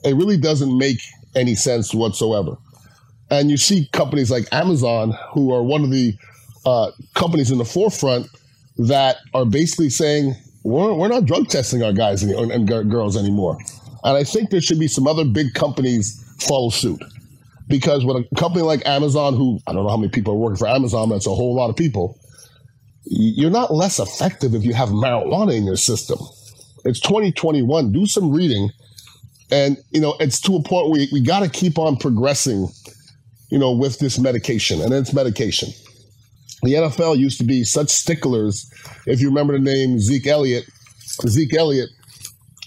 It 0.03 0.15
really 0.15 0.37
doesn't 0.37 0.77
make 0.77 0.99
any 1.35 1.55
sense 1.55 1.93
whatsoever. 1.93 2.57
And 3.29 3.49
you 3.49 3.57
see 3.57 3.87
companies 3.93 4.29
like 4.29 4.45
Amazon, 4.51 5.15
who 5.31 5.53
are 5.53 5.63
one 5.63 5.83
of 5.83 5.91
the 5.91 6.13
uh, 6.65 6.91
companies 7.13 7.49
in 7.49 7.57
the 7.57 7.65
forefront 7.65 8.27
that 8.77 9.17
are 9.33 9.45
basically 9.45 9.89
saying, 9.89 10.35
we're, 10.63 10.93
we're 10.93 11.07
not 11.07 11.25
drug 11.25 11.47
testing 11.47 11.81
our 11.81 11.93
guys 11.93 12.23
and, 12.23 12.51
and 12.51 12.67
girls 12.67 13.17
anymore. 13.17 13.57
And 14.03 14.17
I 14.17 14.23
think 14.23 14.49
there 14.49 14.61
should 14.61 14.79
be 14.79 14.87
some 14.87 15.07
other 15.07 15.25
big 15.25 15.53
companies 15.53 16.23
follow 16.39 16.69
suit 16.69 17.01
because 17.67 18.03
when 18.05 18.17
a 18.17 18.35
company 18.35 18.63
like 18.63 18.85
Amazon, 18.85 19.35
who 19.35 19.59
I 19.67 19.73
don't 19.73 19.83
know 19.83 19.89
how 19.89 19.97
many 19.97 20.11
people 20.11 20.33
are 20.33 20.37
working 20.37 20.57
for 20.57 20.67
Amazon, 20.67 21.09
that's 21.09 21.27
a 21.27 21.33
whole 21.33 21.55
lot 21.55 21.69
of 21.69 21.75
people, 21.75 22.19
you're 23.05 23.51
not 23.51 23.73
less 23.73 23.99
effective 23.99 24.53
if 24.53 24.63
you 24.63 24.73
have 24.73 24.89
marijuana 24.89 25.55
in 25.55 25.65
your 25.65 25.77
system. 25.77 26.19
It's 26.85 26.99
2021. 26.99 27.91
Do 27.91 28.05
some 28.05 28.31
reading. 28.31 28.69
And, 29.51 29.77
you 29.91 29.99
know, 29.99 30.15
it's 30.19 30.39
to 30.41 30.55
a 30.55 30.63
point 30.63 30.89
where 30.89 30.99
we, 30.99 31.09
we 31.11 31.21
got 31.21 31.41
to 31.41 31.49
keep 31.49 31.77
on 31.77 31.97
progressing, 31.97 32.69
you 33.49 33.59
know, 33.59 33.71
with 33.71 33.99
this 33.99 34.17
medication. 34.17 34.81
And 34.81 34.93
it's 34.93 35.13
medication. 35.13 35.69
The 36.63 36.73
NFL 36.73 37.17
used 37.17 37.37
to 37.39 37.43
be 37.43 37.63
such 37.63 37.89
sticklers. 37.89 38.71
If 39.07 39.19
you 39.19 39.27
remember 39.27 39.53
the 39.53 39.59
name 39.59 39.99
Zeke 39.99 40.27
Elliott, 40.27 40.65
Zeke 41.27 41.55
Elliott, 41.55 41.89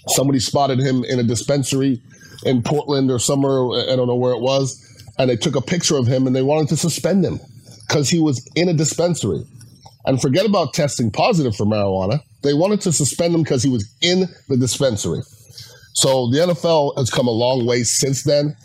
somebody 0.09 0.39
spotted 0.39 0.79
him 0.79 1.03
in 1.03 1.19
a 1.19 1.23
dispensary 1.23 2.01
in 2.45 2.61
Portland 2.61 3.09
or 3.09 3.19
somewhere, 3.19 3.89
I 3.91 3.95
don't 3.95 4.07
know 4.07 4.15
where 4.15 4.33
it 4.33 4.41
was 4.41 4.85
and 5.17 5.29
they 5.29 5.35
took 5.35 5.55
a 5.55 5.61
picture 5.61 5.97
of 5.97 6.07
him 6.07 6.27
and 6.27 6.35
they 6.35 6.41
wanted 6.41 6.69
to 6.69 6.77
suspend 6.77 7.23
him 7.23 7.39
because 7.87 8.09
he 8.09 8.19
was 8.19 8.47
in 8.55 8.69
a 8.69 8.73
dispensary. 8.73 9.43
And 10.05 10.21
forget 10.21 10.45
about 10.45 10.73
testing 10.73 11.09
positive 11.09 11.55
for 11.55 11.65
marijuana. 11.65 12.19
They 12.43 12.53
wanted 12.53 12.81
to 12.81 12.93
suspend 12.93 13.33
him 13.33 13.43
because 13.43 13.63
he 13.63 13.69
was 13.69 13.89
in 14.01 14.27
the 14.49 14.57
dispensary. 14.57 15.21
So 15.93 16.29
the 16.29 16.39
NFL 16.39 16.97
has 16.97 17.09
come 17.09 17.27
a 17.27 17.31
long 17.31 17.65
way 17.65 17.83
since 17.83 18.23
then. 18.23 18.55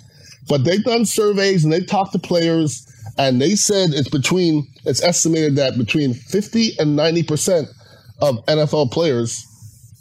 But 0.48 0.64
they've 0.64 0.84
done 0.84 1.06
surveys 1.06 1.64
and 1.64 1.72
they've 1.72 1.86
talked 1.86 2.12
to 2.12 2.18
players, 2.18 2.84
and 3.18 3.40
they 3.40 3.54
said 3.54 3.90
it's 3.90 4.08
between, 4.08 4.66
it's 4.84 5.02
estimated 5.02 5.56
that 5.56 5.78
between 5.78 6.12
50 6.12 6.78
and 6.78 6.98
90% 6.98 7.68
of 8.20 8.44
NFL 8.46 8.90
players 8.90 9.46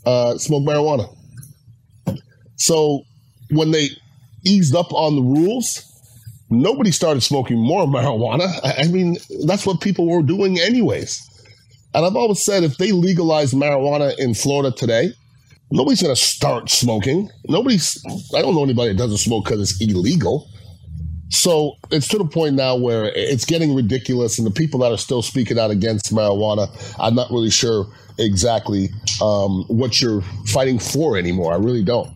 uh, 0.06 0.38
smoke 0.38 0.64
marijuana. 0.64 1.16
So 2.60 3.04
when 3.50 3.72
they 3.72 3.90
eased 4.46 4.76
up 4.76 4.94
on 4.94 5.16
the 5.16 5.22
rules, 5.22 5.84
nobody 6.50 6.92
started 6.92 7.22
smoking 7.22 7.58
more 7.58 7.86
marijuana. 7.86 8.48
I 8.64 8.88
mean, 8.88 9.18
that's 9.46 9.66
what 9.66 9.82
people 9.82 10.08
were 10.08 10.22
doing 10.22 10.60
anyways. 10.60 11.26
And 11.94 12.06
I've 12.06 12.16
always 12.16 12.44
said 12.44 12.64
if 12.64 12.78
they 12.78 12.92
legalize 12.92 13.54
marijuana 13.54 14.18
in 14.20 14.34
Florida 14.36 14.76
today, 14.76 15.12
nobody's 15.72 16.02
going 16.02 16.14
to 16.14 16.22
start 16.22 16.70
smoking. 16.70 17.30
Nobody's, 17.48 18.04
I 18.36 18.42
don't 18.42 18.54
know 18.54 18.64
anybody 18.64 18.92
that 18.92 18.98
doesn't 18.98 19.18
smoke 19.18 19.46
because 19.46 19.62
it's 19.62 19.82
illegal. 19.82 20.48
So 21.30 21.74
it's 21.92 22.08
to 22.10 22.18
the 22.18 22.26
point 22.26 22.56
now 22.56 22.76
where 22.76 23.06
it's 23.16 23.46
getting 23.46 23.76
ridiculous, 23.76 24.38
and 24.38 24.48
the 24.48 24.52
people 24.52 24.80
that 24.82 24.92
are 24.92 24.98
still 24.98 25.22
speaking 25.22 25.60
out 25.60 25.70
against 25.72 26.14
marijuana, 26.14 26.68
I'm 27.00 27.16
not 27.16 27.30
really 27.30 27.52
sure 27.52 27.86
exactly 28.20 28.90
um, 29.22 29.64
what 29.68 30.02
you're 30.02 30.22
fighting 30.48 30.80
for 30.80 31.18
anymore. 31.18 31.54
I 31.54 31.58
really 31.58 31.84
don't. 31.84 32.10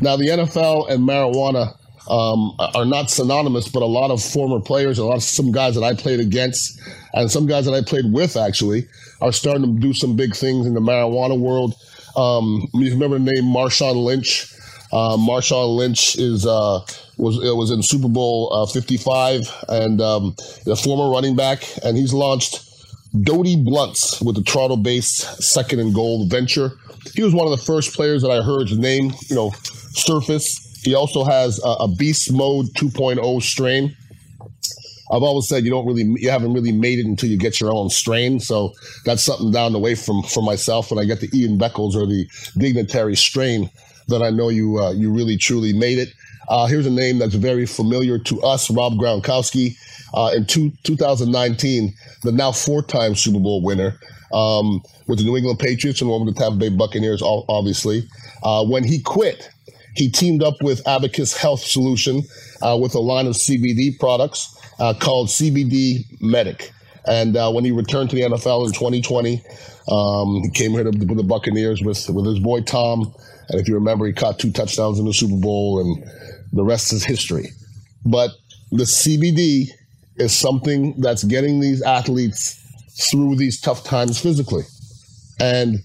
Now, 0.00 0.16
the 0.16 0.28
NFL 0.28 0.90
and 0.90 1.06
marijuana 1.06 1.76
um, 2.08 2.54
are 2.74 2.84
not 2.84 3.10
synonymous, 3.10 3.68
but 3.68 3.82
a 3.82 3.86
lot 3.86 4.10
of 4.10 4.22
former 4.22 4.60
players, 4.60 4.98
a 4.98 5.04
lot 5.04 5.16
of 5.16 5.22
some 5.22 5.52
guys 5.52 5.74
that 5.74 5.84
I 5.84 5.94
played 5.94 6.20
against, 6.20 6.80
and 7.14 7.30
some 7.30 7.46
guys 7.46 7.66
that 7.66 7.74
I 7.74 7.82
played 7.82 8.12
with 8.12 8.36
actually, 8.36 8.88
are 9.20 9.32
starting 9.32 9.62
to 9.62 9.80
do 9.80 9.92
some 9.92 10.16
big 10.16 10.34
things 10.34 10.66
in 10.66 10.74
the 10.74 10.80
marijuana 10.80 11.38
world. 11.38 11.74
Um, 12.16 12.66
you 12.74 12.90
remember 12.90 13.18
the 13.18 13.32
name 13.32 13.44
Marshawn 13.44 14.02
Lynch? 14.02 14.52
Uh, 14.92 15.16
Marshawn 15.16 15.76
Lynch 15.76 16.16
is 16.18 16.46
uh, 16.46 16.80
was 17.16 17.38
was 17.38 17.70
in 17.70 17.82
Super 17.82 18.08
Bowl 18.08 18.52
uh, 18.52 18.66
55 18.66 19.64
and 19.68 20.00
um, 20.00 20.34
the 20.64 20.74
former 20.74 21.12
running 21.12 21.36
back, 21.36 21.64
and 21.84 21.96
he's 21.96 22.12
launched 22.12 22.69
Doty 23.18 23.56
Blunts 23.56 24.20
with 24.20 24.36
the 24.36 24.42
Toronto-based 24.42 25.42
Second 25.42 25.80
and 25.80 25.94
Gold 25.94 26.30
venture. 26.30 26.72
He 27.14 27.22
was 27.22 27.34
one 27.34 27.46
of 27.46 27.58
the 27.58 27.64
first 27.64 27.94
players 27.94 28.22
that 28.22 28.30
I 28.30 28.42
heard 28.42 28.68
his 28.68 28.78
name, 28.78 29.12
you 29.28 29.36
know, 29.36 29.50
surface. 29.92 30.80
He 30.84 30.94
also 30.94 31.24
has 31.24 31.60
a, 31.64 31.68
a 31.68 31.88
Beast 31.88 32.32
Mode 32.32 32.66
2.0 32.74 33.42
strain. 33.42 33.96
I've 35.12 35.24
always 35.24 35.48
said 35.48 35.64
you 35.64 35.70
don't 35.70 35.86
really, 35.86 36.04
you 36.20 36.30
haven't 36.30 36.52
really 36.52 36.70
made 36.70 37.00
it 37.00 37.06
until 37.06 37.28
you 37.28 37.36
get 37.36 37.60
your 37.60 37.72
own 37.72 37.90
strain. 37.90 38.38
So 38.38 38.72
that's 39.04 39.24
something 39.24 39.50
down 39.50 39.72
the 39.72 39.78
way 39.78 39.96
from 39.96 40.22
from 40.22 40.44
myself 40.44 40.90
when 40.90 41.00
I 41.00 41.04
get 41.04 41.20
the 41.20 41.28
Ian 41.36 41.58
Beckles 41.58 41.96
or 41.96 42.06
the 42.06 42.28
Dignitary 42.56 43.16
strain 43.16 43.70
that 44.06 44.22
I 44.22 44.30
know 44.30 44.50
you 44.50 44.78
uh, 44.78 44.92
you 44.92 45.10
really 45.10 45.36
truly 45.36 45.72
made 45.72 45.98
it. 45.98 46.10
Uh, 46.48 46.66
here's 46.66 46.86
a 46.86 46.90
name 46.90 47.18
that's 47.18 47.34
very 47.34 47.66
familiar 47.66 48.18
to 48.18 48.40
us, 48.42 48.70
Rob 48.70 48.94
Gronkowski. 48.94 49.76
Uh, 50.14 50.32
in 50.34 50.44
two, 50.46 50.72
2019, 50.84 51.94
the 52.22 52.32
now 52.32 52.52
four-time 52.52 53.14
Super 53.14 53.38
Bowl 53.38 53.62
winner 53.62 53.98
um, 54.32 54.82
with 55.06 55.18
the 55.18 55.24
New 55.24 55.36
England 55.36 55.58
Patriots 55.58 56.00
and 56.00 56.10
one 56.10 56.24
with 56.24 56.34
the 56.34 56.40
Tampa 56.40 56.58
Bay 56.58 56.68
Buccaneers, 56.68 57.22
obviously. 57.22 58.02
Uh, 58.42 58.64
when 58.64 58.84
he 58.84 59.00
quit, 59.00 59.50
he 59.94 60.10
teamed 60.10 60.42
up 60.42 60.54
with 60.62 60.86
Abacus 60.86 61.36
Health 61.36 61.60
Solution 61.60 62.22
uh, 62.62 62.78
with 62.80 62.94
a 62.94 63.00
line 63.00 63.26
of 63.26 63.34
CBD 63.34 63.98
products 63.98 64.56
uh, 64.78 64.94
called 64.98 65.28
CBD 65.28 66.04
Medic. 66.20 66.72
And 67.06 67.36
uh, 67.36 67.50
when 67.50 67.64
he 67.64 67.72
returned 67.72 68.10
to 68.10 68.16
the 68.16 68.22
NFL 68.22 68.66
in 68.66 68.72
2020, 68.72 69.42
um, 69.88 70.42
he 70.42 70.50
came 70.50 70.72
here 70.72 70.84
to, 70.84 70.90
with 70.90 71.16
the 71.16 71.24
Buccaneers 71.24 71.82
with, 71.82 72.08
with 72.10 72.26
his 72.26 72.38
boy 72.38 72.60
Tom. 72.60 73.12
And 73.48 73.60
if 73.60 73.68
you 73.68 73.74
remember, 73.74 74.06
he 74.06 74.12
caught 74.12 74.38
two 74.38 74.52
touchdowns 74.52 74.98
in 74.98 75.06
the 75.06 75.12
Super 75.12 75.36
Bowl, 75.36 75.80
and 75.80 76.04
the 76.52 76.62
rest 76.62 76.92
is 76.92 77.02
history. 77.02 77.48
But 78.04 78.30
the 78.70 78.84
CBD 78.84 79.70
is 80.16 80.36
something 80.36 81.00
that's 81.00 81.24
getting 81.24 81.60
these 81.60 81.82
athletes 81.82 82.56
through 83.10 83.36
these 83.36 83.60
tough 83.60 83.84
times 83.84 84.20
physically. 84.20 84.64
And 85.38 85.78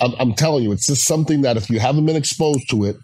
I'm, 0.00 0.14
I'm 0.18 0.34
telling 0.34 0.64
you, 0.64 0.72
it's 0.72 0.86
just 0.86 1.04
something 1.04 1.42
that 1.42 1.56
if 1.56 1.68
you 1.70 1.80
haven't 1.80 2.06
been 2.06 2.16
exposed 2.16 2.68
to 2.70 2.84
it, 2.84 2.96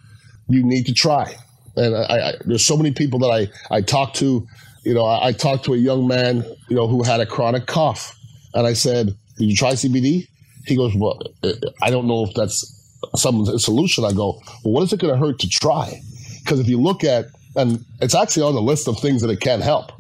you 0.49 0.65
need 0.65 0.87
to 0.87 0.95
try. 0.95 1.35
And 1.77 1.95
I, 1.95 2.29
I, 2.29 2.33
there's 2.45 2.67
so 2.67 2.77
many 2.77 2.93
people 2.93 3.19
that 3.21 3.29
I, 3.29 3.75
I 3.75 3.81
talk 3.81 4.15
to. 4.15 4.47
You 4.85 4.95
know, 4.95 5.05
I, 5.05 5.29
I 5.29 5.33
talked 5.33 5.65
to 5.67 5.75
a 5.75 5.77
young 5.77 6.07
man, 6.07 6.45
you 6.69 6.77
know, 6.77 6.89
who 6.89 7.03
had 7.03 7.21
a 7.21 7.27
chronic 7.27 7.67
cough. 7.67 8.17
And 8.55 8.67
I 8.67 8.73
said, 8.73 9.15
Did 9.37 9.45
you 9.45 9.57
try 9.57 9.73
CBD? 9.73 10.27
He 10.67 10.77
goes, 10.77 10.95
Well, 10.95 11.21
uh, 11.43 11.49
uh, 11.49 11.71
I 11.83 11.91
don't 11.91 12.07
know 12.07 12.25
if 12.25 12.35
that's 12.35 12.75
some 13.17 13.45
solution. 13.59 14.05
I 14.05 14.13
go, 14.13 14.41
Well, 14.65 14.75
what 14.75 14.83
is 14.83 14.93
it 14.93 15.01
going 15.01 15.13
to 15.13 15.19
hurt 15.19 15.39
to 15.41 15.49
try? 15.49 16.01
Because 16.43 16.61
if 16.61 16.69
you 16.69 16.81
look 16.81 17.05
at, 17.05 17.27
and 17.57 17.85
it's 18.01 18.15
actually 18.15 18.45
on 18.45 18.55
the 18.55 18.63
list 18.63 18.89
of 18.89 18.99
things 18.99 19.23
that 19.23 19.31
it 19.31 19.41
can 19.41 19.61
help, 19.61 19.93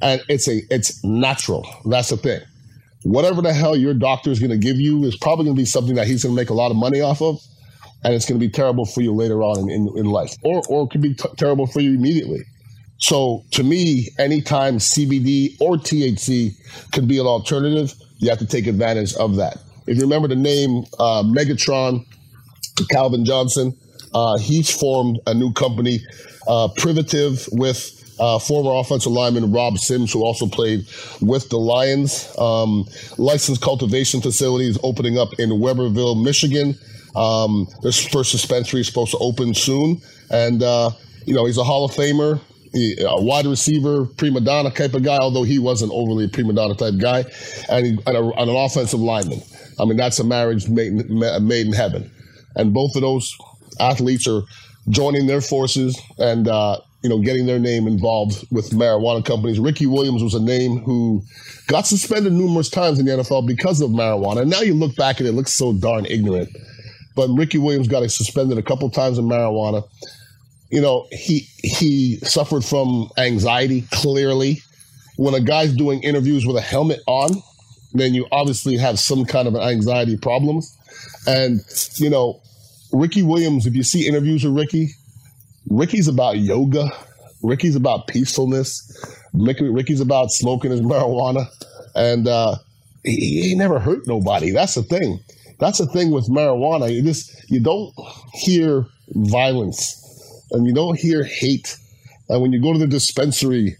and 0.00 0.22
it's 0.28 0.48
a 0.48 0.62
it's 0.70 1.02
natural. 1.04 1.66
That's 1.84 2.10
the 2.10 2.16
thing. 2.16 2.40
Whatever 3.02 3.42
the 3.42 3.52
hell 3.52 3.76
your 3.76 3.94
doctor 3.94 4.30
is 4.30 4.40
going 4.40 4.50
to 4.50 4.58
give 4.58 4.76
you 4.76 5.04
is 5.04 5.16
probably 5.16 5.44
going 5.44 5.56
to 5.56 5.62
be 5.62 5.66
something 5.66 5.94
that 5.94 6.06
he's 6.06 6.24
going 6.24 6.34
to 6.34 6.40
make 6.40 6.50
a 6.50 6.54
lot 6.54 6.70
of 6.70 6.76
money 6.76 7.00
off 7.00 7.22
of 7.22 7.40
and 8.04 8.14
it's 8.14 8.26
going 8.26 8.40
to 8.40 8.46
be 8.46 8.50
terrible 8.50 8.84
for 8.84 9.00
you 9.00 9.12
later 9.12 9.42
on 9.42 9.58
in, 9.58 9.70
in, 9.70 9.98
in 9.98 10.06
life, 10.06 10.36
or 10.42 10.62
or 10.68 10.84
it 10.84 10.90
could 10.90 11.02
be 11.02 11.14
t- 11.14 11.28
terrible 11.36 11.66
for 11.66 11.80
you 11.80 11.94
immediately. 11.94 12.42
So 12.98 13.44
to 13.52 13.62
me, 13.62 14.08
anytime 14.18 14.78
CBD 14.78 15.60
or 15.60 15.76
THC 15.76 16.52
can 16.90 17.06
be 17.06 17.18
an 17.18 17.26
alternative, 17.26 17.94
you 18.18 18.28
have 18.28 18.38
to 18.38 18.46
take 18.46 18.66
advantage 18.66 19.14
of 19.14 19.36
that. 19.36 19.58
If 19.86 19.96
you 19.96 20.02
remember 20.02 20.28
the 20.28 20.36
name 20.36 20.84
uh, 20.98 21.22
Megatron, 21.22 22.04
Calvin 22.90 23.24
Johnson, 23.24 23.76
uh, 24.14 24.36
he's 24.38 24.70
formed 24.70 25.20
a 25.26 25.34
new 25.34 25.52
company, 25.52 26.00
uh, 26.48 26.68
Primitiv, 26.76 27.48
with 27.52 27.97
uh, 28.18 28.38
former 28.38 28.72
offensive 28.72 29.12
lineman 29.12 29.52
Rob 29.52 29.78
Sims, 29.78 30.12
who 30.12 30.24
also 30.24 30.46
played 30.46 30.86
with 31.20 31.48
the 31.50 31.58
Lions. 31.58 32.28
Um, 32.38 32.86
licensed 33.16 33.62
cultivation 33.62 34.20
facilities 34.20 34.78
opening 34.82 35.18
up 35.18 35.28
in 35.38 35.50
Webberville, 35.50 36.22
Michigan. 36.22 36.74
Um, 37.16 37.66
this 37.82 38.06
first 38.06 38.32
dispensary 38.32 38.80
is 38.80 38.86
supposed 38.86 39.12
to 39.12 39.18
open 39.18 39.54
soon, 39.54 40.00
and 40.30 40.62
uh, 40.62 40.90
you 41.26 41.34
know 41.34 41.44
he's 41.46 41.58
a 41.58 41.64
Hall 41.64 41.84
of 41.84 41.92
Famer, 41.92 42.40
a 42.74 43.22
wide 43.22 43.46
receiver, 43.46 44.06
prima 44.06 44.40
donna 44.40 44.70
type 44.70 44.94
of 44.94 45.02
guy. 45.02 45.18
Although 45.18 45.44
he 45.44 45.58
wasn't 45.58 45.92
overly 45.92 46.26
a 46.26 46.28
prima 46.28 46.52
donna 46.52 46.74
type 46.74 46.98
guy, 46.98 47.24
and, 47.70 47.86
he, 47.86 47.92
and, 48.06 48.16
a, 48.16 48.22
and 48.40 48.50
an 48.50 48.56
offensive 48.56 49.00
lineman. 49.00 49.40
I 49.80 49.84
mean, 49.84 49.96
that's 49.96 50.18
a 50.18 50.24
marriage 50.24 50.68
made, 50.68 51.08
made 51.08 51.66
in 51.66 51.72
heaven, 51.72 52.10
and 52.56 52.74
both 52.74 52.94
of 52.96 53.02
those 53.02 53.36
athletes 53.80 54.26
are 54.26 54.42
joining 54.90 55.26
their 55.26 55.40
forces 55.40 56.00
and 56.18 56.48
uh, 56.48 56.78
you 57.02 57.08
know 57.08 57.20
getting 57.20 57.46
their 57.46 57.58
name 57.58 57.86
involved 57.86 58.46
with 58.50 58.70
marijuana 58.70 59.24
companies. 59.24 59.58
Ricky 59.58 59.86
Williams 59.86 60.22
was 60.22 60.34
a 60.34 60.42
name 60.42 60.78
who 60.78 61.22
got 61.66 61.86
suspended 61.86 62.32
numerous 62.32 62.68
times 62.68 62.98
in 62.98 63.06
the 63.06 63.12
NFL 63.12 63.46
because 63.46 63.80
of 63.80 63.90
marijuana. 63.90 64.42
And 64.42 64.50
now 64.50 64.60
you 64.60 64.74
look 64.74 64.96
back 64.96 65.20
and 65.20 65.28
it 65.28 65.32
looks 65.32 65.52
so 65.52 65.72
darn 65.72 66.06
ignorant 66.06 66.48
but 67.18 67.30
Ricky 67.30 67.58
Williams 67.58 67.88
got 67.88 68.08
suspended 68.12 68.58
a 68.58 68.62
couple 68.62 68.88
times 68.90 69.18
in 69.18 69.24
marijuana. 69.24 69.82
You 70.70 70.80
know, 70.80 71.08
he 71.10 71.48
he 71.64 72.18
suffered 72.18 72.64
from 72.64 73.10
anxiety 73.18 73.82
clearly. 73.90 74.62
When 75.16 75.34
a 75.34 75.40
guy's 75.40 75.72
doing 75.72 76.00
interviews 76.04 76.46
with 76.46 76.56
a 76.56 76.60
helmet 76.60 77.00
on, 77.08 77.42
then 77.92 78.14
you 78.14 78.28
obviously 78.30 78.76
have 78.76 79.00
some 79.00 79.24
kind 79.24 79.48
of 79.48 79.56
anxiety 79.56 80.16
problems. 80.16 80.72
And 81.26 81.60
you 81.96 82.08
know, 82.08 82.40
Ricky 82.92 83.24
Williams, 83.24 83.66
if 83.66 83.74
you 83.74 83.82
see 83.82 84.06
interviews 84.06 84.44
with 84.44 84.54
Ricky, 84.54 84.90
Ricky's 85.70 86.08
about 86.08 86.38
yoga. 86.38 86.90
Ricky's 87.42 87.76
about 87.76 88.06
peacefulness. 88.08 88.92
Ricky's 89.32 90.00
about 90.00 90.30
smoking 90.30 90.70
his 90.70 90.80
marijuana, 90.82 91.46
and 91.94 92.26
uh, 92.26 92.56
he, 93.04 93.48
he 93.48 93.54
never 93.54 93.78
hurt 93.78 94.06
nobody. 94.06 94.50
That's 94.50 94.74
the 94.74 94.82
thing 94.82 95.20
that's 95.58 95.78
the 95.78 95.86
thing 95.86 96.10
with 96.10 96.28
marijuana. 96.28 96.92
You 96.92 97.02
just 97.02 97.50
you 97.50 97.60
don't 97.60 97.92
hear 98.32 98.86
violence 99.10 99.94
and 100.52 100.66
you 100.66 100.72
don't 100.72 100.98
hear 100.98 101.24
hate. 101.24 101.76
And 102.28 102.42
when 102.42 102.52
you 102.52 102.60
go 102.60 102.72
to 102.72 102.78
the 102.78 102.86
dispensary, 102.86 103.76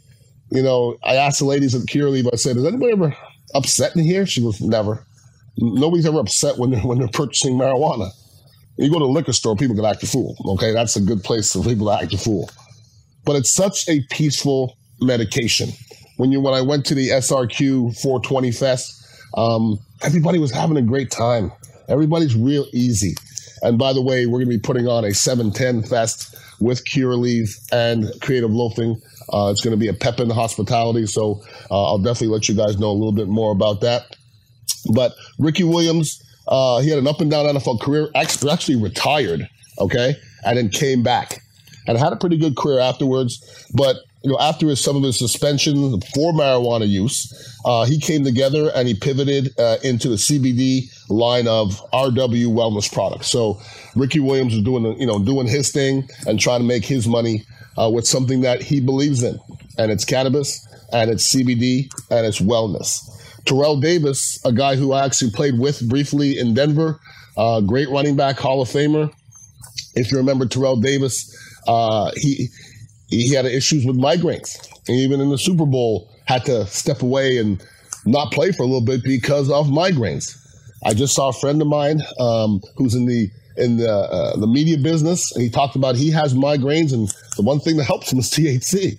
you 0.50 0.62
know, 0.62 0.96
I 1.04 1.14
asked 1.16 1.38
the 1.38 1.44
ladies 1.44 1.74
at 1.74 1.82
Curaleaf, 1.82 2.28
I 2.32 2.36
said, 2.36 2.56
"Is 2.56 2.64
anybody 2.64 2.92
ever 2.92 3.16
upset 3.54 3.94
in 3.94 4.04
here?" 4.04 4.26
She 4.26 4.42
goes, 4.42 4.60
"Never. 4.60 5.04
Nobody's 5.58 6.06
ever 6.06 6.20
upset 6.20 6.58
when 6.58 6.70
they're 6.70 6.80
when 6.80 6.98
they're 6.98 7.08
purchasing 7.08 7.54
marijuana." 7.54 8.10
You 8.78 8.90
go 8.90 9.00
to 9.00 9.04
a 9.04 9.06
liquor 9.06 9.32
store, 9.32 9.56
people 9.56 9.74
can 9.74 9.84
act 9.84 10.02
a 10.04 10.06
fool. 10.06 10.36
Okay, 10.54 10.72
that's 10.72 10.96
a 10.96 11.00
good 11.00 11.24
place 11.24 11.52
for 11.52 11.62
people 11.62 11.86
to 11.88 12.02
act 12.02 12.14
a 12.14 12.18
fool. 12.18 12.48
But 13.24 13.36
it's 13.36 13.52
such 13.52 13.88
a 13.88 14.00
peaceful 14.10 14.76
medication. 15.00 15.70
When 16.16 16.32
you 16.32 16.40
when 16.40 16.54
I 16.54 16.62
went 16.62 16.86
to 16.86 16.94
the 16.94 17.08
SRQ 17.08 18.00
420 18.00 18.52
Fest, 18.52 19.04
um, 19.36 19.78
everybody 20.02 20.38
was 20.38 20.52
having 20.52 20.76
a 20.76 20.82
great 20.82 21.10
time. 21.10 21.52
Everybody's 21.88 22.36
real 22.36 22.66
easy. 22.72 23.14
And 23.62 23.78
by 23.78 23.92
the 23.92 24.02
way, 24.02 24.26
we're 24.26 24.38
going 24.38 24.50
to 24.50 24.56
be 24.56 24.60
putting 24.60 24.86
on 24.86 25.04
a 25.04 25.12
710 25.12 25.82
fest 25.88 26.36
with 26.60 26.84
Curaleaf 26.84 27.50
and 27.72 28.06
Creative 28.20 28.50
Loafing. 28.50 29.00
Uh, 29.32 29.50
it's 29.50 29.60
going 29.60 29.72
to 29.72 29.76
be 29.76 29.88
a 29.88 29.94
Pepin 29.94 30.30
hospitality. 30.30 31.06
So 31.06 31.42
uh, 31.70 31.84
I'll 31.84 31.98
definitely 31.98 32.28
let 32.28 32.48
you 32.48 32.54
guys 32.54 32.78
know 32.78 32.90
a 32.90 32.92
little 32.92 33.12
bit 33.12 33.28
more 33.28 33.52
about 33.52 33.80
that. 33.80 34.16
But 34.94 35.12
Ricky 35.38 35.64
Williams, 35.64 36.22
uh, 36.48 36.80
he 36.80 36.88
had 36.90 36.98
an 36.98 37.06
up 37.06 37.20
and 37.20 37.30
down 37.30 37.46
NFL 37.46 37.80
career, 37.80 38.08
actually, 38.14 38.76
retired, 38.76 39.48
okay, 39.78 40.16
and 40.44 40.58
then 40.58 40.68
came 40.68 41.02
back 41.02 41.42
and 41.86 41.98
had 41.98 42.12
a 42.12 42.16
pretty 42.16 42.36
good 42.36 42.56
career 42.56 42.80
afterwards. 42.80 43.66
But 43.74 43.96
you 44.22 44.30
know, 44.30 44.38
after 44.40 44.66
his, 44.66 44.82
some 44.82 44.96
of 44.96 45.02
his 45.02 45.18
suspension 45.18 46.00
for 46.14 46.32
marijuana 46.32 46.88
use, 46.88 47.60
uh, 47.64 47.84
he 47.84 48.00
came 48.00 48.24
together 48.24 48.70
and 48.74 48.88
he 48.88 48.94
pivoted 48.94 49.58
uh, 49.58 49.76
into 49.84 50.08
the 50.08 50.16
CBD 50.16 50.90
line 51.08 51.46
of 51.46 51.80
RW 51.92 52.46
wellness 52.46 52.92
products. 52.92 53.28
So 53.28 53.60
Ricky 53.94 54.18
Williams 54.18 54.54
is 54.54 54.62
doing, 54.62 55.00
you 55.00 55.06
know, 55.06 55.22
doing 55.24 55.46
his 55.46 55.70
thing 55.70 56.08
and 56.26 56.40
trying 56.40 56.60
to 56.60 56.66
make 56.66 56.84
his 56.84 57.06
money 57.06 57.44
uh, 57.76 57.88
with 57.90 58.06
something 58.06 58.40
that 58.40 58.60
he 58.60 58.80
believes 58.80 59.22
in. 59.22 59.38
and 59.78 59.92
it's 59.92 60.04
cannabis, 60.04 60.66
and 60.92 61.10
it's 61.10 61.32
CBD, 61.32 61.88
and 62.10 62.26
it's 62.26 62.40
wellness. 62.40 63.08
Terrell 63.48 63.80
Davis, 63.80 64.38
a 64.44 64.52
guy 64.52 64.76
who 64.76 64.92
I 64.92 65.04
actually 65.06 65.30
played 65.30 65.58
with 65.58 65.88
briefly 65.88 66.38
in 66.38 66.52
Denver, 66.52 67.00
uh, 67.38 67.62
great 67.62 67.88
running 67.88 68.14
back, 68.14 68.38
Hall 68.38 68.60
of 68.60 68.68
Famer. 68.68 69.10
If 69.94 70.12
you 70.12 70.18
remember 70.18 70.44
Terrell 70.44 70.76
Davis, 70.76 71.34
uh, 71.66 72.10
he 72.14 72.48
he 73.08 73.32
had 73.32 73.46
issues 73.46 73.86
with 73.86 73.96
migraines, 73.96 74.54
and 74.86 74.98
even 74.98 75.20
in 75.20 75.30
the 75.30 75.38
Super 75.38 75.64
Bowl 75.64 76.10
had 76.26 76.44
to 76.44 76.66
step 76.66 77.00
away 77.00 77.38
and 77.38 77.64
not 78.04 78.32
play 78.32 78.52
for 78.52 78.64
a 78.64 78.66
little 78.66 78.84
bit 78.84 79.02
because 79.02 79.50
of 79.50 79.68
migraines. 79.68 80.36
I 80.84 80.92
just 80.92 81.14
saw 81.14 81.30
a 81.30 81.32
friend 81.32 81.60
of 81.62 81.68
mine 81.68 82.02
um, 82.20 82.60
who's 82.76 82.94
in 82.94 83.06
the 83.06 83.30
in 83.56 83.78
the 83.78 83.90
uh, 83.90 84.36
the 84.36 84.46
media 84.46 84.76
business, 84.76 85.32
and 85.32 85.42
he 85.42 85.48
talked 85.48 85.74
about 85.74 85.96
he 85.96 86.10
has 86.10 86.34
migraines, 86.34 86.92
and 86.92 87.08
the 87.36 87.42
one 87.42 87.60
thing 87.60 87.78
that 87.78 87.84
helps 87.84 88.12
him 88.12 88.18
is 88.18 88.30
THC. 88.30 88.98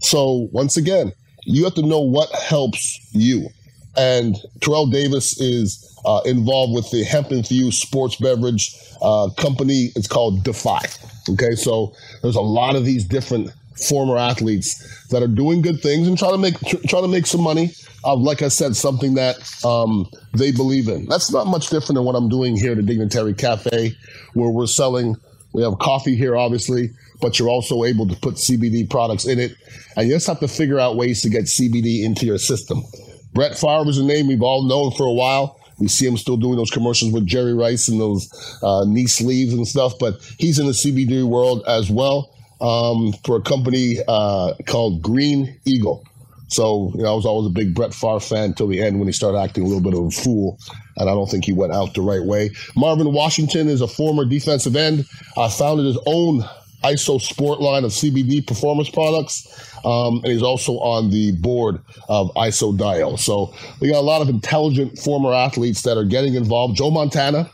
So 0.00 0.48
once 0.52 0.76
again, 0.76 1.12
you 1.46 1.64
have 1.64 1.74
to 1.74 1.82
know 1.82 2.00
what 2.00 2.30
helps 2.30 3.00
you. 3.12 3.48
And 3.98 4.36
Terrell 4.60 4.86
Davis 4.86 5.40
is 5.40 5.84
uh, 6.04 6.20
involved 6.24 6.74
with 6.74 6.90
the 6.90 7.04
hemp 7.04 7.32
infused 7.32 7.82
sports 7.82 8.16
beverage 8.16 8.74
uh, 9.02 9.28
company. 9.36 9.90
It's 9.96 10.08
called 10.08 10.44
Defy. 10.44 10.80
Okay, 11.30 11.54
so 11.54 11.92
there's 12.22 12.36
a 12.36 12.40
lot 12.40 12.76
of 12.76 12.84
these 12.84 13.04
different 13.04 13.50
former 13.88 14.16
athletes 14.16 15.06
that 15.08 15.22
are 15.22 15.28
doing 15.28 15.62
good 15.62 15.80
things 15.80 16.08
and 16.08 16.18
trying 16.18 16.32
to 16.32 16.38
make 16.38 16.58
tr- 16.60 16.86
trying 16.86 17.02
to 17.02 17.08
make 17.08 17.26
some 17.26 17.42
money. 17.42 17.70
Uh, 18.04 18.14
like 18.14 18.42
I 18.42 18.48
said, 18.48 18.76
something 18.76 19.14
that 19.14 19.36
um, 19.64 20.08
they 20.32 20.52
believe 20.52 20.88
in. 20.88 21.06
That's 21.06 21.32
not 21.32 21.48
much 21.48 21.68
different 21.68 21.96
than 21.96 22.04
what 22.04 22.14
I'm 22.14 22.28
doing 22.28 22.56
here 22.56 22.72
at 22.72 22.76
the 22.76 22.82
Dignitary 22.82 23.34
Cafe, 23.34 23.92
where 24.34 24.50
we're 24.50 24.66
selling. 24.66 25.16
We 25.52 25.62
have 25.62 25.78
coffee 25.78 26.14
here, 26.14 26.36
obviously, 26.36 26.90
but 27.20 27.38
you're 27.38 27.48
also 27.48 27.84
able 27.84 28.06
to 28.06 28.14
put 28.16 28.34
CBD 28.34 28.88
products 28.88 29.24
in 29.24 29.38
it, 29.38 29.56
and 29.96 30.06
you 30.06 30.14
just 30.14 30.26
have 30.28 30.40
to 30.40 30.48
figure 30.48 30.78
out 30.78 30.96
ways 30.96 31.22
to 31.22 31.28
get 31.28 31.44
CBD 31.44 32.04
into 32.04 32.26
your 32.26 32.38
system. 32.38 32.84
Brett 33.32 33.56
Favre 33.56 33.88
is 33.88 33.98
a 33.98 34.04
name 34.04 34.26
we've 34.26 34.42
all 34.42 34.64
known 34.64 34.92
for 34.92 35.06
a 35.06 35.12
while. 35.12 35.58
We 35.78 35.88
see 35.88 36.06
him 36.06 36.16
still 36.16 36.36
doing 36.36 36.56
those 36.56 36.70
commercials 36.70 37.12
with 37.12 37.26
Jerry 37.26 37.54
Rice 37.54 37.88
and 37.88 38.00
those 38.00 38.28
uh, 38.62 38.84
knee 38.84 39.06
sleeves 39.06 39.54
and 39.54 39.66
stuff, 39.66 39.94
but 40.00 40.14
he's 40.38 40.58
in 40.58 40.66
the 40.66 40.72
CBD 40.72 41.22
world 41.22 41.62
as 41.68 41.88
well 41.88 42.34
um, 42.60 43.12
for 43.24 43.36
a 43.36 43.40
company 43.42 43.98
uh, 44.08 44.54
called 44.66 45.02
Green 45.02 45.60
Eagle. 45.64 46.04
So, 46.48 46.90
you 46.94 47.02
know, 47.02 47.12
I 47.12 47.14
was 47.14 47.26
always 47.26 47.46
a 47.46 47.50
big 47.50 47.74
Brett 47.74 47.92
Favre 47.92 48.20
fan 48.20 48.44
until 48.44 48.68
the 48.68 48.82
end 48.82 48.98
when 48.98 49.06
he 49.06 49.12
started 49.12 49.38
acting 49.38 49.64
a 49.64 49.66
little 49.66 49.82
bit 49.82 49.92
of 49.92 50.06
a 50.06 50.10
fool, 50.10 50.58
and 50.96 51.08
I 51.08 51.12
don't 51.12 51.30
think 51.30 51.44
he 51.44 51.52
went 51.52 51.74
out 51.74 51.94
the 51.94 52.00
right 52.00 52.22
way. 52.22 52.50
Marvin 52.74 53.12
Washington 53.12 53.68
is 53.68 53.82
a 53.82 53.86
former 53.86 54.24
defensive 54.24 54.74
end, 54.74 55.04
uh, 55.36 55.50
founded 55.50 55.84
his 55.86 55.98
own 56.06 56.42
ISO 56.84 57.20
Sport 57.20 57.60
line 57.60 57.84
of 57.84 57.90
CBD 57.90 58.46
performance 58.46 58.88
products, 58.88 59.46
um, 59.84 60.20
and 60.22 60.26
he's 60.26 60.42
also 60.42 60.74
on 60.74 61.10
the 61.10 61.32
board 61.32 61.80
of 62.08 62.32
Isodiol. 62.34 63.18
So 63.18 63.54
we 63.80 63.90
got 63.90 63.98
a 63.98 64.00
lot 64.00 64.22
of 64.22 64.28
intelligent 64.28 64.98
former 64.98 65.32
athletes 65.32 65.82
that 65.82 65.96
are 65.96 66.04
getting 66.04 66.34
involved. 66.34 66.76
Joe 66.76 66.90
Montana, 66.90 67.50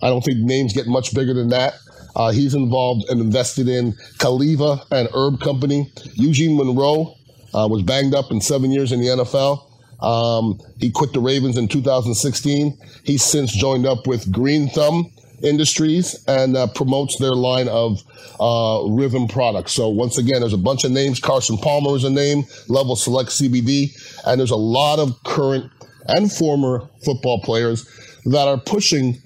I 0.00 0.08
don't 0.08 0.24
think 0.24 0.38
names 0.38 0.72
get 0.72 0.86
much 0.86 1.14
bigger 1.14 1.34
than 1.34 1.48
that. 1.48 1.74
Uh, 2.14 2.30
he's 2.30 2.54
involved 2.54 3.08
and 3.08 3.20
invested 3.20 3.68
in 3.68 3.94
Caliva 4.18 4.82
and 4.90 5.08
Herb 5.14 5.40
Company. 5.40 5.90
Eugene 6.14 6.56
Monroe 6.56 7.16
uh, 7.54 7.66
was 7.70 7.82
banged 7.82 8.14
up 8.14 8.30
in 8.30 8.40
seven 8.40 8.70
years 8.70 8.92
in 8.92 9.00
the 9.00 9.06
NFL. 9.06 9.68
Um, 10.02 10.60
he 10.78 10.90
quit 10.90 11.12
the 11.12 11.20
Ravens 11.20 11.56
in 11.56 11.68
2016. 11.68 12.76
He's 13.04 13.22
since 13.22 13.52
joined 13.52 13.86
up 13.86 14.06
with 14.06 14.30
Green 14.32 14.68
Thumb 14.68 15.11
Industries 15.42 16.24
and 16.26 16.56
uh, 16.56 16.66
promotes 16.68 17.18
their 17.18 17.32
line 17.32 17.68
of 17.68 18.00
uh, 18.40 18.86
Rythm 18.88 19.30
products. 19.30 19.72
So 19.72 19.88
once 19.88 20.18
again, 20.18 20.40
there's 20.40 20.52
a 20.52 20.58
bunch 20.58 20.84
of 20.84 20.92
names. 20.92 21.20
Carson 21.20 21.58
Palmer 21.58 21.96
is 21.96 22.04
a 22.04 22.10
name. 22.10 22.44
Level 22.68 22.96
Select 22.96 23.30
CBD, 23.30 23.92
and 24.26 24.38
there's 24.38 24.50
a 24.50 24.56
lot 24.56 24.98
of 24.98 25.22
current 25.24 25.70
and 26.08 26.32
former 26.32 26.88
football 27.04 27.40
players 27.42 27.84
that 28.26 28.48
are 28.48 28.58
pushing 28.58 29.20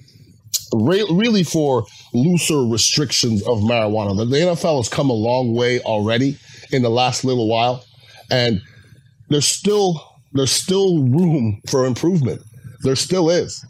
re- 0.73 1.07
really 1.11 1.43
for 1.43 1.85
looser 2.13 2.63
restrictions 2.63 3.41
of 3.43 3.59
marijuana. 3.59 4.17
The, 4.17 4.25
the 4.25 4.37
NFL 4.37 4.77
has 4.77 4.89
come 4.89 5.09
a 5.09 5.13
long 5.13 5.53
way 5.53 5.79
already 5.81 6.37
in 6.71 6.81
the 6.81 6.89
last 6.89 7.23
little 7.23 7.47
while, 7.47 7.83
and 8.31 8.61
there's 9.29 9.47
still 9.47 10.03
there's 10.33 10.51
still 10.51 11.03
room 11.03 11.61
for 11.69 11.85
improvement. 11.85 12.41
There 12.81 12.95
still 12.95 13.29
is 13.29 13.65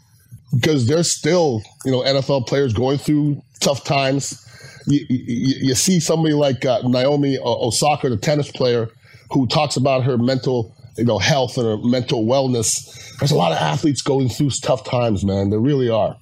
because 0.54 0.86
there's 0.86 1.10
still 1.14 1.62
you 1.84 1.92
know 1.92 2.02
NFL 2.02 2.46
players 2.46 2.72
going 2.72 2.98
through 2.98 3.42
tough 3.60 3.84
times. 3.84 4.44
You, 4.86 5.04
you, 5.08 5.54
you 5.68 5.74
see 5.74 6.00
somebody 6.00 6.34
like 6.34 6.64
uh, 6.64 6.80
Naomi 6.84 7.38
Osaka, 7.38 8.08
the 8.08 8.16
tennis 8.16 8.50
player, 8.50 8.88
who 9.30 9.46
talks 9.46 9.76
about 9.76 10.04
her 10.04 10.16
mental 10.16 10.74
you 10.96 11.04
know 11.04 11.18
health 11.18 11.56
and 11.58 11.66
her 11.66 11.76
mental 11.78 12.24
wellness. 12.24 13.18
There's 13.18 13.32
a 13.32 13.36
lot 13.36 13.52
of 13.52 13.58
athletes 13.58 14.02
going 14.02 14.28
through 14.28 14.50
tough 14.62 14.84
times, 14.84 15.24
man. 15.24 15.50
There 15.50 15.60
really 15.60 15.90
are 15.90 16.16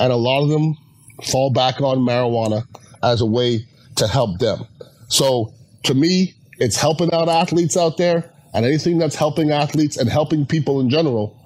and 0.00 0.12
a 0.12 0.16
lot 0.16 0.42
of 0.42 0.48
them 0.48 0.76
fall 1.22 1.52
back 1.52 1.80
on 1.80 1.98
marijuana 1.98 2.64
as 3.04 3.20
a 3.20 3.26
way 3.26 3.60
to 3.96 4.08
help 4.08 4.40
them. 4.40 4.66
So 5.08 5.52
to 5.84 5.94
me, 5.94 6.34
it's 6.58 6.76
helping 6.76 7.12
out 7.12 7.28
athletes 7.28 7.76
out 7.76 7.98
there, 7.98 8.32
and 8.54 8.64
anything 8.64 8.98
that's 8.98 9.14
helping 9.14 9.50
athletes 9.50 9.96
and 9.96 10.08
helping 10.08 10.46
people 10.46 10.80
in 10.80 10.90
general 10.90 11.36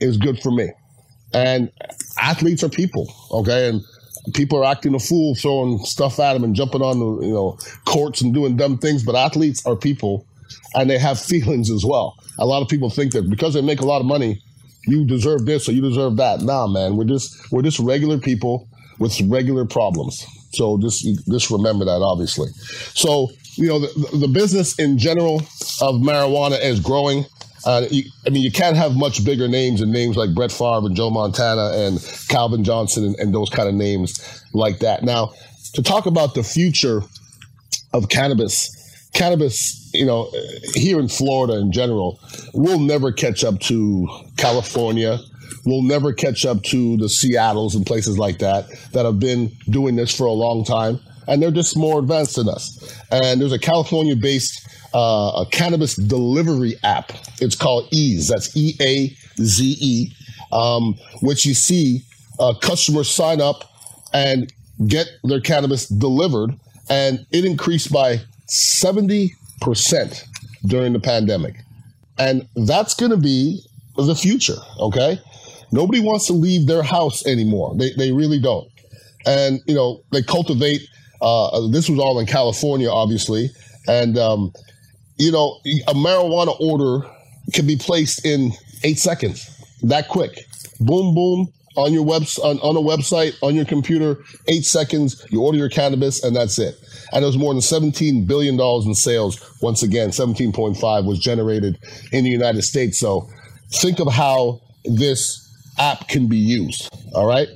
is 0.00 0.16
good 0.16 0.40
for 0.40 0.50
me. 0.50 0.70
And 1.34 1.70
athletes 2.20 2.62
are 2.62 2.68
people, 2.68 3.12
okay? 3.32 3.68
And 3.68 3.82
people 4.32 4.58
are 4.58 4.64
acting 4.64 4.94
a 4.94 4.98
fool, 4.98 5.34
throwing 5.34 5.78
stuff 5.80 6.18
at 6.18 6.32
them 6.34 6.44
and 6.44 6.54
jumping 6.54 6.80
on 6.80 6.98
the 6.98 7.26
you 7.26 7.34
know 7.34 7.58
courts 7.84 8.20
and 8.20 8.32
doing 8.32 8.56
dumb 8.56 8.78
things. 8.78 9.02
But 9.02 9.16
athletes 9.16 9.66
are 9.66 9.76
people, 9.76 10.26
and 10.74 10.88
they 10.88 10.98
have 10.98 11.20
feelings 11.32 11.70
as 11.70 11.84
well. 11.84 12.16
A 12.38 12.46
lot 12.46 12.62
of 12.62 12.68
people 12.68 12.90
think 12.90 13.12
that 13.12 13.28
because 13.28 13.54
they 13.54 13.62
make 13.62 13.80
a 13.80 13.86
lot 13.86 14.00
of 14.00 14.06
money, 14.06 14.40
you 14.86 15.04
deserve 15.04 15.46
this 15.46 15.68
or 15.68 15.72
you 15.72 15.82
deserve 15.82 16.16
that. 16.16 16.40
Nah, 16.40 16.66
man, 16.66 16.96
we're 16.96 17.04
just 17.04 17.52
we're 17.52 17.62
just 17.62 17.78
regular 17.78 18.18
people 18.18 18.68
with 18.98 19.20
regular 19.22 19.64
problems. 19.64 20.24
So 20.52 20.78
just 20.78 21.04
just 21.28 21.50
remember 21.50 21.84
that, 21.84 22.00
obviously. 22.00 22.48
So 22.94 23.28
you 23.56 23.68
know 23.68 23.80
the, 23.80 24.18
the 24.18 24.28
business 24.28 24.78
in 24.78 24.98
general 24.98 25.40
of 25.80 25.96
marijuana 25.96 26.62
is 26.62 26.80
growing. 26.80 27.24
Uh, 27.66 27.86
you, 27.90 28.04
I 28.26 28.30
mean, 28.30 28.42
you 28.42 28.52
can't 28.52 28.76
have 28.76 28.94
much 28.94 29.24
bigger 29.24 29.48
names 29.48 29.80
and 29.80 29.92
names 29.92 30.16
like 30.16 30.34
Brett 30.34 30.52
Favre 30.52 30.86
and 30.86 30.94
Joe 30.94 31.10
Montana 31.10 31.72
and 31.74 31.98
Calvin 32.28 32.62
Johnson 32.62 33.04
and, 33.04 33.16
and 33.16 33.34
those 33.34 33.48
kind 33.48 33.68
of 33.68 33.74
names 33.74 34.44
like 34.52 34.80
that. 34.80 35.02
Now, 35.02 35.32
to 35.74 35.82
talk 35.82 36.06
about 36.06 36.34
the 36.34 36.42
future 36.42 37.02
of 37.92 38.08
cannabis 38.08 38.70
cannabis, 39.14 39.90
you 39.94 40.04
know, 40.04 40.30
here 40.74 40.98
in 40.98 41.08
Florida 41.08 41.58
in 41.58 41.72
general, 41.72 42.20
will 42.52 42.80
never 42.80 43.12
catch 43.12 43.42
up 43.44 43.58
to 43.60 44.06
California. 44.36 45.18
We'll 45.64 45.82
never 45.82 46.12
catch 46.12 46.44
up 46.44 46.62
to 46.64 46.96
the 46.98 47.08
Seattles 47.08 47.74
and 47.74 47.86
places 47.86 48.18
like 48.18 48.38
that 48.38 48.66
that 48.92 49.06
have 49.06 49.18
been 49.18 49.52
doing 49.70 49.96
this 49.96 50.14
for 50.14 50.26
a 50.26 50.32
long 50.32 50.64
time. 50.64 51.00
And 51.26 51.42
they're 51.42 51.50
just 51.50 51.76
more 51.76 52.00
advanced 52.00 52.36
than 52.36 52.50
us. 52.50 53.00
And 53.10 53.40
there's 53.40 53.52
a 53.52 53.58
California 53.58 54.14
based 54.14 54.63
uh, 54.94 55.42
a 55.42 55.46
cannabis 55.50 55.96
delivery 55.96 56.76
app. 56.84 57.12
It's 57.40 57.56
called 57.56 57.88
Eaze. 57.90 58.28
That's 58.28 58.56
E 58.56 58.74
A 58.80 59.08
Z 59.42 59.76
E, 59.80 60.12
um, 60.52 60.94
which 61.20 61.44
you 61.44 61.52
see 61.52 62.02
uh, 62.38 62.54
customers 62.54 63.10
sign 63.10 63.40
up 63.40 63.64
and 64.12 64.52
get 64.86 65.08
their 65.24 65.40
cannabis 65.40 65.86
delivered. 65.86 66.58
And 66.88 67.26
it 67.32 67.44
increased 67.44 67.92
by 67.92 68.20
70% 68.48 69.30
during 70.66 70.92
the 70.92 71.00
pandemic. 71.00 71.56
And 72.18 72.46
that's 72.54 72.94
going 72.94 73.10
to 73.10 73.16
be 73.16 73.60
the 73.96 74.14
future, 74.14 74.58
okay? 74.78 75.18
Nobody 75.72 76.00
wants 76.00 76.26
to 76.28 76.32
leave 76.32 76.66
their 76.66 76.82
house 76.82 77.26
anymore. 77.26 77.74
They, 77.76 77.92
they 77.94 78.12
really 78.12 78.38
don't. 78.38 78.68
And, 79.26 79.60
you 79.66 79.74
know, 79.74 80.02
they 80.12 80.22
cultivate, 80.22 80.82
uh, 81.20 81.66
this 81.68 81.88
was 81.88 81.98
all 81.98 82.20
in 82.20 82.26
California, 82.26 82.90
obviously. 82.90 83.50
And, 83.88 84.16
um, 84.18 84.52
you 85.16 85.30
know, 85.30 85.60
a 85.88 85.94
marijuana 85.94 86.58
order 86.60 87.06
can 87.52 87.66
be 87.66 87.76
placed 87.76 88.24
in 88.24 88.52
eight 88.82 88.98
seconds, 88.98 89.48
that 89.82 90.08
quick. 90.08 90.46
Boom, 90.80 91.14
boom, 91.14 91.52
on 91.76 91.92
your 91.92 92.04
web 92.04 92.22
on, 92.42 92.58
on 92.60 92.76
a 92.76 92.80
website 92.80 93.34
on 93.42 93.54
your 93.54 93.64
computer 93.64 94.18
eight 94.48 94.64
seconds 94.64 95.24
you 95.30 95.42
order 95.42 95.58
your 95.58 95.68
cannabis 95.68 96.22
and 96.22 96.34
that's 96.34 96.58
it. 96.58 96.76
And 97.12 97.22
it 97.22 97.26
was 97.26 97.36
more 97.36 97.52
than 97.52 97.62
17 97.62 98.26
billion 98.26 98.56
dollars 98.56 98.86
in 98.86 98.94
sales. 98.94 99.40
Once 99.60 99.82
again 99.82 100.10
17.5 100.10 101.04
was 101.04 101.18
generated 101.18 101.78
in 102.12 102.24
the 102.24 102.30
united 102.30 102.62
states. 102.62 102.98
So 102.98 103.28
think 103.70 103.98
of 103.98 104.12
how 104.12 104.60
this 104.84 105.40
app 105.78 106.08
can 106.08 106.28
be 106.28 106.36
used 106.36 106.88
all 107.14 107.26
right? 107.26 107.48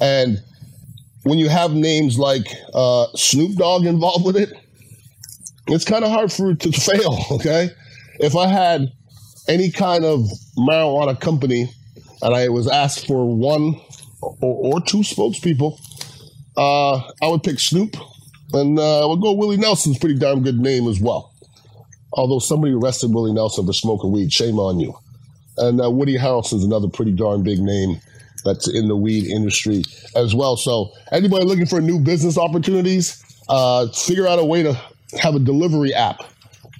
And 0.00 0.42
when 1.24 1.38
you 1.38 1.48
have 1.48 1.72
names 1.72 2.18
like 2.18 2.46
uh, 2.74 3.06
snoop 3.14 3.56
dogg 3.56 3.84
involved 3.84 4.24
with 4.24 4.36
it 4.36 4.52
it's 5.68 5.84
kind 5.84 6.04
of 6.04 6.10
hard 6.10 6.32
for 6.32 6.50
it 6.50 6.60
to 6.60 6.72
fail 6.88 7.18
okay 7.30 7.70
if 8.20 8.34
i 8.36 8.46
had 8.46 8.92
any 9.48 9.70
kind 9.70 10.04
of 10.04 10.20
marijuana 10.58 11.18
company 11.20 11.68
and 12.22 12.34
I 12.34 12.48
was 12.48 12.68
asked 12.68 13.06
for 13.06 13.26
one 13.26 13.80
or, 14.20 14.36
or 14.74 14.80
two 14.80 14.98
spokespeople, 14.98 15.78
uh, 16.56 16.96
I 17.22 17.28
would 17.28 17.42
pick 17.42 17.60
Snoop, 17.60 17.96
and 18.52 18.78
uh, 18.78 19.04
I 19.04 19.06
would 19.06 19.20
go 19.20 19.32
Willie 19.32 19.56
Nelson's 19.56 19.98
pretty 19.98 20.18
darn 20.18 20.42
good 20.42 20.58
name 20.58 20.88
as 20.88 21.00
well. 21.00 21.32
Although 22.12 22.38
somebody 22.38 22.72
arrested 22.72 23.12
Willie 23.12 23.32
Nelson 23.32 23.66
for 23.66 23.72
smoking 23.72 24.10
weed, 24.10 24.32
shame 24.32 24.58
on 24.58 24.80
you. 24.80 24.96
And 25.58 25.80
uh, 25.80 25.90
Woody 25.90 26.16
Harrelson's 26.16 26.64
another 26.64 26.88
pretty 26.88 27.12
darn 27.12 27.42
big 27.42 27.58
name 27.60 28.00
that's 28.44 28.68
in 28.68 28.88
the 28.88 28.96
weed 28.96 29.26
industry 29.26 29.82
as 30.14 30.34
well. 30.34 30.56
So 30.56 30.92
anybody 31.12 31.44
looking 31.44 31.66
for 31.66 31.80
new 31.80 31.98
business 31.98 32.38
opportunities, 32.38 33.22
uh, 33.48 33.88
figure 33.88 34.26
out 34.26 34.38
a 34.38 34.44
way 34.44 34.62
to 34.62 34.80
have 35.20 35.34
a 35.34 35.38
delivery 35.38 35.94
app 35.94 36.20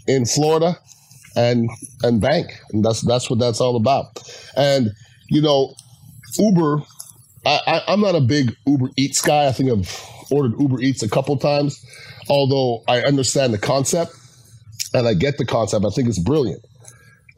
in 0.06 0.24
Florida 0.24 0.78
and 1.36 1.68
and 2.02 2.20
bank. 2.20 2.52
And 2.72 2.84
that's 2.84 3.02
that's 3.02 3.30
what 3.30 3.38
that's 3.38 3.60
all 3.60 3.76
about. 3.76 4.22
And 4.56 4.90
you 5.28 5.42
know, 5.42 5.74
Uber, 6.38 6.82
I, 7.44 7.82
I, 7.88 7.92
am 7.92 8.00
not 8.00 8.14
a 8.14 8.20
big 8.20 8.56
Uber 8.66 8.90
Eats 8.96 9.22
guy. 9.22 9.46
I 9.46 9.52
think 9.52 9.70
I've 9.70 10.02
ordered 10.30 10.58
Uber 10.60 10.80
Eats 10.80 11.02
a 11.02 11.08
couple 11.08 11.36
times, 11.36 11.84
although 12.28 12.82
I 12.88 13.02
understand 13.02 13.52
the 13.52 13.58
concept 13.58 14.12
and 14.94 15.06
I 15.06 15.14
get 15.14 15.38
the 15.38 15.46
concept. 15.46 15.84
I 15.84 15.90
think 15.90 16.08
it's 16.08 16.18
brilliant. 16.18 16.64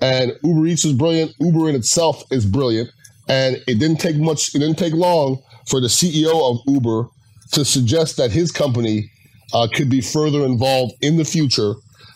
And 0.01 0.33
Uber 0.43 0.67
Eats 0.67 0.85
is 0.85 0.93
brilliant. 0.93 1.35
Uber 1.41 1.69
in 1.69 1.75
itself 1.75 2.23
is 2.31 2.47
brilliant. 2.47 2.91
And 3.29 3.57
it 3.67 3.79
didn't 3.79 3.99
take 3.99 4.17
much, 4.17 4.55
it 4.55 4.59
didn't 4.61 4.79
take 4.79 4.95
long 4.95 5.43
for 5.67 5.81
the 5.81 5.89
CEO 5.89 6.51
of 6.51 6.61
Uber 6.67 7.09
to 7.53 7.65
suggest 7.65 8.17
that 8.17 8.31
his 8.31 8.53
company 8.53 9.11
uh, 9.53 9.69
could 9.73 9.89
be 9.89 10.01
further 10.01 10.45
involved 10.45 10.95
in 11.01 11.17
the 11.17 11.25
future 11.25 11.75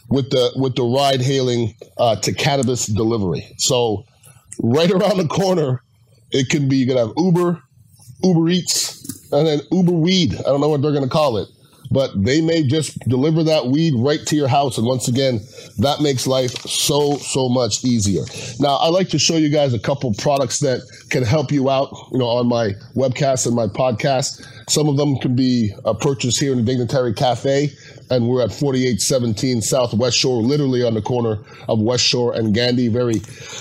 with 0.09 0.31
the 0.31 0.53
with 0.57 0.75
the 0.77 0.83
ride 0.83 1.21
hailing 1.21 1.75
uh, 1.99 2.17
to 2.17 2.33
cannabis 2.33 2.87
delivery. 2.87 3.47
So 3.59 4.05
right 4.63 4.91
around 4.91 5.17
the 5.19 5.27
corner, 5.27 5.83
it 6.31 6.49
can 6.49 6.69
be 6.69 6.77
you 6.77 6.87
can 6.87 6.97
have 6.97 7.13
Uber, 7.17 7.63
Uber 8.23 8.49
Eats, 8.49 9.31
and 9.33 9.47
then 9.47 9.61
Uber 9.71 9.93
Weed. 9.93 10.35
I 10.35 10.43
don't 10.43 10.61
know 10.61 10.69
what 10.69 10.83
they're 10.83 10.93
to 10.93 11.09
call 11.09 11.39
it 11.39 11.49
but 11.93 12.11
they 12.17 12.41
may 12.41 12.63
just 12.63 12.99
deliver 13.01 13.45
that 13.45 13.67
weed 13.67 13.95
right 13.97 14.25
to 14.27 14.37
your 14.37 14.49
house. 14.49 14.79
And 14.79 14.87
once 14.87 15.09
again, 15.09 15.41
that 15.79 16.01
makes 16.01 16.27
life 16.27 16.53
so, 16.63 17.19
so 17.19 17.49
much 17.49 17.85
easier. 17.85 18.23
Now, 18.59 18.77
I 18.77 18.89
like 18.89 19.09
to 19.11 19.19
show 19.19 19.37
you 19.37 19.51
guys 19.51 19.75
a 19.75 19.79
couple 19.79 20.13
products 20.15 20.61
that 20.61 20.81
can 21.11 21.23
help 21.23 21.53
you 21.53 21.69
out, 21.69 21.91
you 22.11 22.19
know, 22.19 22.29
on 22.29 22.49
my 22.49 22.71
webcast 22.95 23.47
and 23.47 23.55
my 23.55 23.67
podcast. 23.67 24.43
Some 24.71 24.89
of 24.89 24.97
them 24.97 25.19
can 25.19 25.37
be 25.37 25.73
uh, 25.85 25.93
purchased 25.95 26.41
here 26.41 26.53
in 26.53 26.59
the 26.59 26.65
Dignitary 26.65 27.13
Cafe, 27.13 27.71
and 28.13 28.29
we're 28.29 28.43
at 28.43 28.53
4817 28.53 29.63
Southwest 29.63 30.19
Shore, 30.19 30.43
literally 30.43 30.85
on 30.85 30.93
the 30.93 31.01
corner 31.01 31.39
of 31.69 31.81
West 31.81 32.05
Shore 32.05 32.35
and 32.35 32.55
Gandy, 32.55 32.89
very 32.89 33.21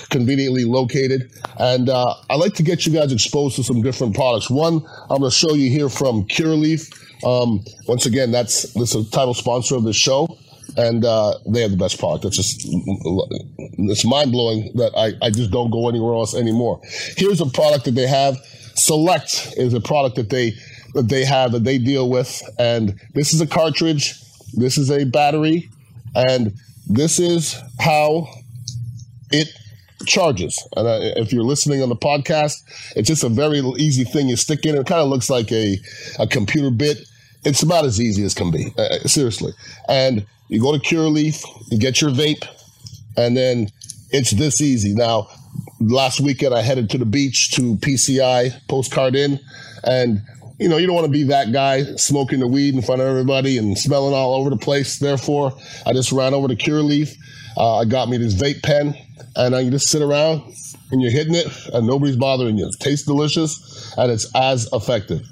conveniently 0.10 0.66
located. 0.66 1.32
And 1.58 1.90
uh, 1.90 2.14
I 2.30 2.36
like 2.36 2.54
to 2.56 2.64
get 2.64 2.86
you 2.86 2.92
guys 2.92 3.14
exposed 3.14 3.56
to 3.56 3.64
some 3.64 3.82
different 3.82 4.14
products. 4.14 4.50
One, 4.50 4.86
I'm 5.10 5.20
going 5.20 5.32
to 5.32 5.32
show 5.32 5.54
you 5.54 5.70
here 5.70 5.88
from 5.88 6.26
Curaleaf. 6.28 6.92
Um, 7.26 7.64
once 7.88 8.06
again, 8.06 8.32
that's 8.32 8.74
this 8.74 8.94
title 9.10 9.34
sponsor 9.34 9.76
of 9.76 9.84
the 9.84 9.94
show, 9.94 10.38
and 10.76 11.06
uh, 11.06 11.36
they 11.48 11.62
have 11.62 11.72
the 11.72 11.78
best 11.78 11.98
product. 11.98 12.26
It's 12.26 12.36
just 12.36 12.68
it's 13.78 14.04
mind 14.04 14.32
blowing 14.32 14.72
that 14.76 14.92
I, 14.98 15.14
I 15.26 15.30
just 15.30 15.52
don't 15.52 15.72
go 15.72 15.88
anywhere 15.88 16.14
else 16.14 16.36
anymore. 16.36 16.82
Here's 17.16 17.40
a 17.40 17.46
product 17.46 17.86
that 17.86 17.92
they 17.92 18.08
have. 18.08 18.38
Select 18.74 19.54
is 19.58 19.74
a 19.74 19.80
product 19.80 20.16
that 20.16 20.30
they 20.30 20.54
that 20.94 21.08
they 21.08 21.24
have 21.24 21.52
that 21.54 21.64
they 21.64 21.78
deal 21.78 22.10
with, 22.10 22.42
and 22.60 23.00
this 23.14 23.34
is 23.34 23.40
a 23.40 23.48
cartridge. 23.48 24.16
This 24.54 24.78
is 24.78 24.92
a 24.92 25.06
battery, 25.06 25.70
and 26.16 26.54
this 26.88 27.20
is 27.20 27.56
how 27.80 28.28
it 29.32 29.48
charges. 30.06 30.62
And 30.76 30.88
uh, 30.88 31.00
if 31.18 31.32
you're 31.32 31.44
listening 31.44 31.82
on 31.82 31.90
the 31.90 31.96
podcast, 31.96 32.64
it's 32.96 33.08
just 33.08 33.24
a 33.24 33.30
very 33.30 33.60
easy 33.78 34.04
thing 34.04 34.30
you 34.30 34.36
stick 34.36 34.66
in. 34.66 34.76
It 34.76 34.88
kind 34.88 35.02
of 35.02 35.10
looks 35.10 35.30
like 35.30 35.52
a, 35.52 35.78
a 36.20 36.28
computer 36.28 36.72
bit 36.72 36.98
it's 37.44 37.64
about 37.64 37.86
as 37.86 38.00
easy 38.00 38.24
as 38.24 38.34
can 38.34 38.52
be, 38.52 38.74
uh, 38.78 38.82
uh, 38.82 39.00
seriously. 39.08 39.54
And 39.88 40.26
you 40.48 40.62
go 40.62 40.78
to 40.78 40.80
Curaleaf, 40.80 41.44
you 41.72 41.78
get 41.78 42.02
your 42.02 42.12
vape, 42.12 42.46
and 43.18 43.36
then 43.36 43.70
it's 44.12 44.32
this 44.32 44.62
easy. 44.62 44.94
Now, 44.94 45.28
last 45.80 46.20
weekend 46.20 46.54
I 46.54 46.62
headed 46.62 46.90
to 46.92 46.98
the 46.98 47.06
beach 47.06 47.52
to 47.56 47.76
PCI, 47.76 48.68
Postcard 48.68 49.16
Inn, 49.16 49.40
and 49.84 50.22
you 50.62 50.70
know, 50.70 50.78
you 50.78 50.86
don't 50.86 50.96
want 50.96 51.08
to 51.08 51.12
be 51.12 51.24
that 51.24 51.52
guy 51.52 51.84
smoking 51.96 52.40
the 52.40 52.46
weed 52.46 52.76
in 52.76 52.84
front 52.84 53.02
of 53.02 53.08
everybody 53.08 53.58
and 53.58 53.76
smelling 53.76 54.14
all 54.14 54.36
over 54.36 54.52
the 54.52 54.58
place. 54.58 55.00
Therefore, 55.00 55.54
I 55.88 55.94
just 55.94 56.12
ran 56.12 56.36
over 56.36 56.48
to 56.48 56.56
Curaleaf. 56.56 57.18
Uh, 57.58 57.80
I 57.80 57.86
got 57.86 58.10
me 58.10 58.18
this 58.18 58.36
vape 58.36 58.62
pen, 58.62 58.96
and 59.36 59.56
I 59.56 59.68
just 59.72 59.88
sit 59.88 60.04
around 60.04 60.44
and 60.92 61.02
you're 61.02 61.10
hitting 61.10 61.34
it, 61.34 61.48
and 61.74 61.88
nobody's 61.88 62.16
bothering 62.16 62.60
you. 62.60 62.68
It 62.68 62.76
tastes 62.80 63.08
delicious, 63.08 63.92
and 63.98 64.12
it's 64.12 64.30
as 64.36 64.70
effective. 64.72 65.26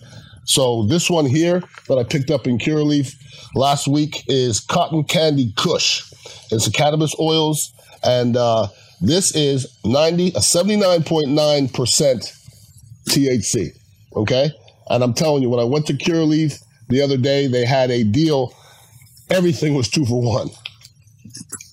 So 0.46 0.88
this 0.88 1.12
one 1.12 1.28
here 1.28 1.62
that 1.88 2.00
I 2.00 2.04
picked 2.04 2.32
up 2.32 2.48
in 2.48 2.58
Curaleaf 2.58 3.14
last 3.54 3.88
week 3.88 4.24
is 4.28 4.60
Cotton 4.60 5.04
Candy 5.04 5.54
Kush. 5.56 6.12
It's 6.50 6.66
a 6.66 6.72
cannabis 6.72 7.14
oils, 7.20 7.72
and 8.04 8.36
uh, 8.36 8.70
this 9.00 9.36
is 9.36 9.78
90, 9.86 10.30
a 10.30 10.40
79.9% 10.40 11.70
THC. 13.10 13.68
Okay? 14.16 14.52
And 14.90 15.04
I'm 15.04 15.14
telling 15.14 15.44
you, 15.44 15.50
when 15.50 15.60
I 15.60 15.66
went 15.66 15.88
to 15.88 15.94
Curaleaf 15.94 16.62
the 16.88 17.02
other 17.02 17.18
day, 17.18 17.48
they 17.48 17.66
had 17.66 17.92
a 17.92 18.04
deal. 18.04 18.54
Everything 19.30 19.76
was 19.76 19.90
two 19.90 20.06
for 20.06 20.22
one. 20.22 20.50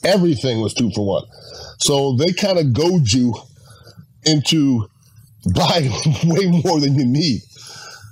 Everything 0.05 0.61
was 0.61 0.75
two 0.75 0.91
for 0.91 1.07
one. 1.07 1.25
So 1.79 2.17
they 2.17 2.33
kind 2.33 2.59
of 2.59 2.73
goad 2.73 3.13
you 3.13 3.35
into 4.25 4.89
buying 5.55 5.91
way 6.25 6.47
more 6.65 6.81
than 6.81 6.97
you 6.97 7.07
need 7.07 7.41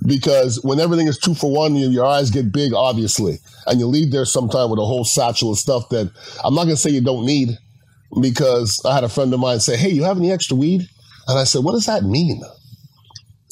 because 0.06 0.62
when 0.62 0.80
everything 0.80 1.06
is 1.06 1.18
two 1.18 1.34
for 1.34 1.50
one, 1.50 1.74
you, 1.74 1.88
your 1.88 2.04
eyes 2.04 2.30
get 2.30 2.52
big, 2.52 2.72
obviously, 2.74 3.38
and 3.66 3.80
you 3.80 3.86
leave 3.86 4.12
there 4.12 4.24
sometime 4.24 4.70
with 4.70 4.78
a 4.78 4.84
whole 4.84 5.04
satchel 5.04 5.52
of 5.52 5.58
stuff 5.58 5.88
that 5.90 6.10
I'm 6.42 6.54
not 6.54 6.64
going 6.64 6.76
to 6.76 6.80
say 6.80 6.90
you 6.90 7.00
don't 7.00 7.24
need, 7.24 7.58
because 8.20 8.80
I 8.84 8.94
had 8.94 9.04
a 9.04 9.08
friend 9.08 9.32
of 9.32 9.40
mine 9.40 9.60
say, 9.60 9.76
"Hey, 9.76 9.90
you 9.90 10.04
have 10.04 10.18
any 10.18 10.30
extra 10.30 10.56
weed?" 10.56 10.88
And 11.26 11.38
I 11.38 11.44
said, 11.44 11.64
"What 11.64 11.72
does 11.72 11.86
that 11.86 12.04
mean?" 12.04 12.42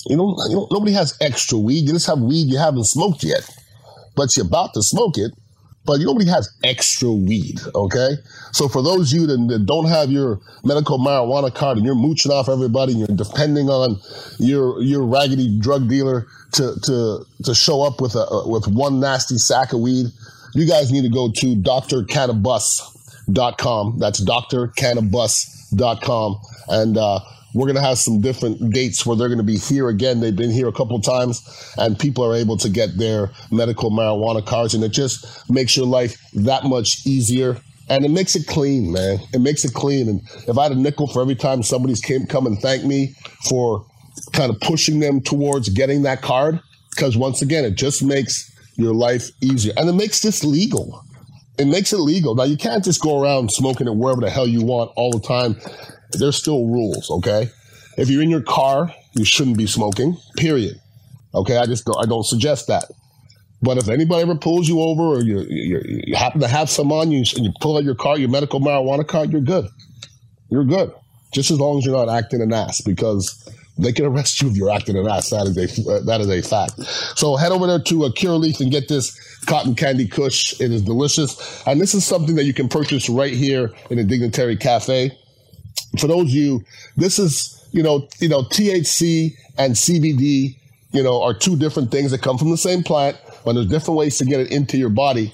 You 0.07 0.17
know, 0.17 0.37
you 0.49 0.57
know, 0.57 0.69
nobody 0.71 0.93
has 0.93 1.17
extra 1.21 1.59
weed. 1.59 1.87
You 1.87 1.93
just 1.93 2.07
have 2.07 2.19
weed 2.19 2.49
you 2.49 2.59
haven't 2.59 2.85
smoked 2.85 3.23
yet, 3.23 3.49
but 4.17 4.37
you're 4.37 4.47
about 4.47 4.75
to 4.75 4.83
smoke 4.83 5.17
it 5.17 5.33
but 5.85 5.99
you 5.99 6.07
nobody 6.07 6.31
has 6.31 6.49
extra 6.63 7.11
weed, 7.11 7.59
okay? 7.75 8.11
So 8.53 8.69
for 8.69 8.83
those 8.83 9.13
of 9.13 9.21
you 9.21 9.27
that, 9.27 9.49
that, 9.49 9.67
don't 9.67 9.87
have 9.87 10.13
your 10.13 10.41
medical 10.65 10.99
marijuana 10.99 11.55
card 11.55 11.77
and 11.77 11.85
you're 11.87 11.97
mooching 11.97 12.33
off 12.33 12.49
everybody 12.49 12.93
and 12.93 13.01
you're 13.01 13.09
depending 13.17 13.69
on 13.69 14.01
your 14.39 14.81
your 14.81 15.05
raggedy 15.05 15.59
drug 15.59 15.89
dealer 15.89 16.29
to 16.53 16.77
to 16.85 17.27
to 17.45 17.55
show 17.55 17.83
up 17.83 18.01
with 18.01 18.15
a 18.15 18.45
with 18.47 18.69
one 18.69 19.01
nasty 19.01 19.39
sack 19.39 19.73
of 19.73 19.81
weed, 19.81 20.07
you 20.55 20.69
guys 20.69 20.93
need 20.93 21.03
to 21.03 21.09
go 21.09 21.33
to 21.33 21.57
drcannabis.com. 21.57 23.99
That's 23.99 24.21
drcannabis.com 24.21 26.41
and 26.69 26.97
uh 26.97 27.19
we're 27.55 27.67
going 27.67 27.77
to 27.77 27.83
have 27.83 27.99
some 27.99 28.21
different 28.21 28.73
dates 28.73 29.05
where 29.05 29.17
they're 29.17 29.29
going 29.29 29.39
to 29.39 29.45
be 29.45 29.59
here 29.59 29.89
again. 29.89 30.21
They've 30.21 30.35
been 30.35 30.51
here 30.51 30.69
a 30.69 30.73
couple 30.73 31.01
times, 31.01 31.43
and 31.77 31.99
people 31.99 32.25
are 32.25 32.35
able 32.35 32.57
to 32.59 32.69
get 32.69 32.97
their 32.97 33.31
medical 33.51 33.91
marijuana 33.91 34.45
cards, 34.45 34.75
and 34.75 34.83
it 34.83 34.91
just 34.93 35.51
makes 35.51 35.77
your 35.77 35.87
life 35.87 36.17
that 36.35 36.65
much 36.65 37.07
easier. 37.07 37.59
And 37.89 38.05
it 38.05 38.11
makes 38.11 38.37
it 38.37 38.47
clean, 38.47 38.93
man. 38.93 39.19
It 39.35 39.41
makes 39.41 39.65
it 39.65 39.75
clean. 39.75 40.09
And 40.09 40.23
if 40.49 40.57
I 40.57 40.65
had 40.65 40.73
a 40.73 40.77
nickel 40.77 41.09
for 41.09 41.21
every 41.21 41.35
time 41.35 41.63
somebody's 41.63 42.01
came 42.01 42.27
come 42.27 42.47
and 42.47 42.59
thank 42.59 42.85
me 42.85 43.15
for 43.49 43.85
kind 44.33 44.51
of 44.51 44.59
pushing 44.61 45.01
them 45.01 45.21
towards 45.21 45.69
getting 45.69 46.03
that 46.03 46.23
card, 46.23 46.61
because 46.91 47.17
once 47.17 47.43
again, 47.43 47.65
it 47.65 47.75
just 47.75 48.03
makes 48.03 48.51
your 48.77 48.95
life 48.95 49.31
easier, 49.43 49.75
and 49.77 49.89
it 49.89 49.95
makes 49.95 50.21
this 50.21 50.43
legal 50.43 51.05
it 51.59 51.67
makes 51.67 51.93
it 51.93 51.99
legal. 51.99 52.35
Now 52.35 52.45
you 52.45 52.57
can't 52.57 52.83
just 52.83 53.03
go 53.03 53.23
around 53.23 53.53
smoking 53.53 53.87
it 53.87 53.95
wherever 53.95 54.23
the 54.23 54.31
hell 54.31 54.47
you 54.47 54.63
want 54.63 54.91
all 54.97 55.13
the 55.13 55.21
time 55.21 55.55
there's 56.19 56.37
still 56.37 56.67
rules, 56.67 57.11
okay? 57.11 57.51
If 57.97 58.09
you're 58.09 58.23
in 58.23 58.31
your 58.31 58.43
car, 58.43 58.95
you 59.15 59.25
shouldn't 59.25 59.59
be 59.59 59.67
smoking, 59.67 60.17
period. 60.37 60.81
Okay, 61.35 61.57
I 61.57 61.67
just 61.67 61.85
don't, 61.85 62.03
I 62.03 62.07
don't 62.07 62.25
suggest 62.25 62.67
that. 62.69 62.85
But 63.63 63.79
if 63.79 63.89
anybody 63.89 64.23
ever 64.23 64.35
pulls 64.35 64.69
you 64.69 64.81
over 64.81 65.03
or 65.03 65.23
you, 65.23 65.47
you, 65.49 65.81
you 65.85 66.17
happen 66.17 66.41
to 66.41 66.49
have 66.49 66.69
some 66.69 66.91
on 66.91 67.13
you 67.13 67.19
and 67.37 67.45
you 67.45 67.53
pull 67.61 67.77
out 67.77 67.85
your 67.85 67.95
car, 67.95 68.19
your 68.19 68.29
medical 68.29 68.61
marijuana 68.61 69.07
card, 69.07 69.31
you're 69.31 69.41
good. 69.41 69.69
You're 70.51 70.65
good. 70.65 70.93
Just 71.33 71.51
as 71.51 71.61
long 71.61 71.79
as 71.79 71.87
you're 71.87 71.97
not 71.97 72.13
acting 72.13 72.43
an 72.43 72.53
ass 72.53 72.81
because 72.81 73.49
they 73.79 73.93
can 73.93 74.05
arrest 74.05 74.43
you 74.43 74.51
if 74.51 74.57
you're 74.57 74.71
acting 74.71 74.99
an 74.99 75.09
ass. 75.09 75.31
That 75.31 75.47
is 75.47 75.57
a, 75.57 76.01
that 76.01 76.21
is 76.21 76.29
a 76.29 76.43
fact. 76.43 76.83
So 77.17 77.37
head 77.37 77.53
over 77.53 77.67
there 77.67 77.79
to 77.79 78.05
a 78.05 78.13
Curaleaf 78.13 78.61
and 78.61 78.71
get 78.71 78.89
this 78.89 79.17
cotton 79.47 79.75
candy 79.75 80.09
kush. 80.09 80.61
It 80.61 80.73
is 80.73 80.83
delicious. 80.83 81.63
And 81.67 81.81
this 81.81 81.95
is 81.95 82.05
something 82.05 82.35
that 82.35 82.45
you 82.45 82.53
can 82.53 82.69
purchase 82.69 83.09
right 83.09 83.33
here 83.33 83.71
in 83.91 83.97
the 83.97 84.05
Dignitary 84.05 84.57
Cafe 84.57 85.17
for 85.99 86.07
those 86.07 86.25
of 86.25 86.31
you, 86.31 86.65
this 86.97 87.19
is, 87.19 87.67
you 87.73 87.83
know, 87.83 88.09
you 88.19 88.29
know, 88.29 88.43
THC 88.43 89.35
and 89.59 89.75
CBD, 89.75 90.57
you 90.93 91.03
know, 91.03 91.23
are 91.23 91.35
two 91.35 91.57
different 91.57 91.91
things 91.91 92.11
that 92.11 92.23
come 92.23 92.39
from 92.39 92.51
the 92.51 92.57
same 92.57 92.83
plant, 92.83 93.17
but 93.45 93.55
there's 93.55 93.67
different 93.67 93.99
ways 93.99 94.19
to 94.19 94.25
get 94.25 94.41
it 94.41 94.51
into 94.51 94.77
your 94.77 94.91
body. 94.91 95.33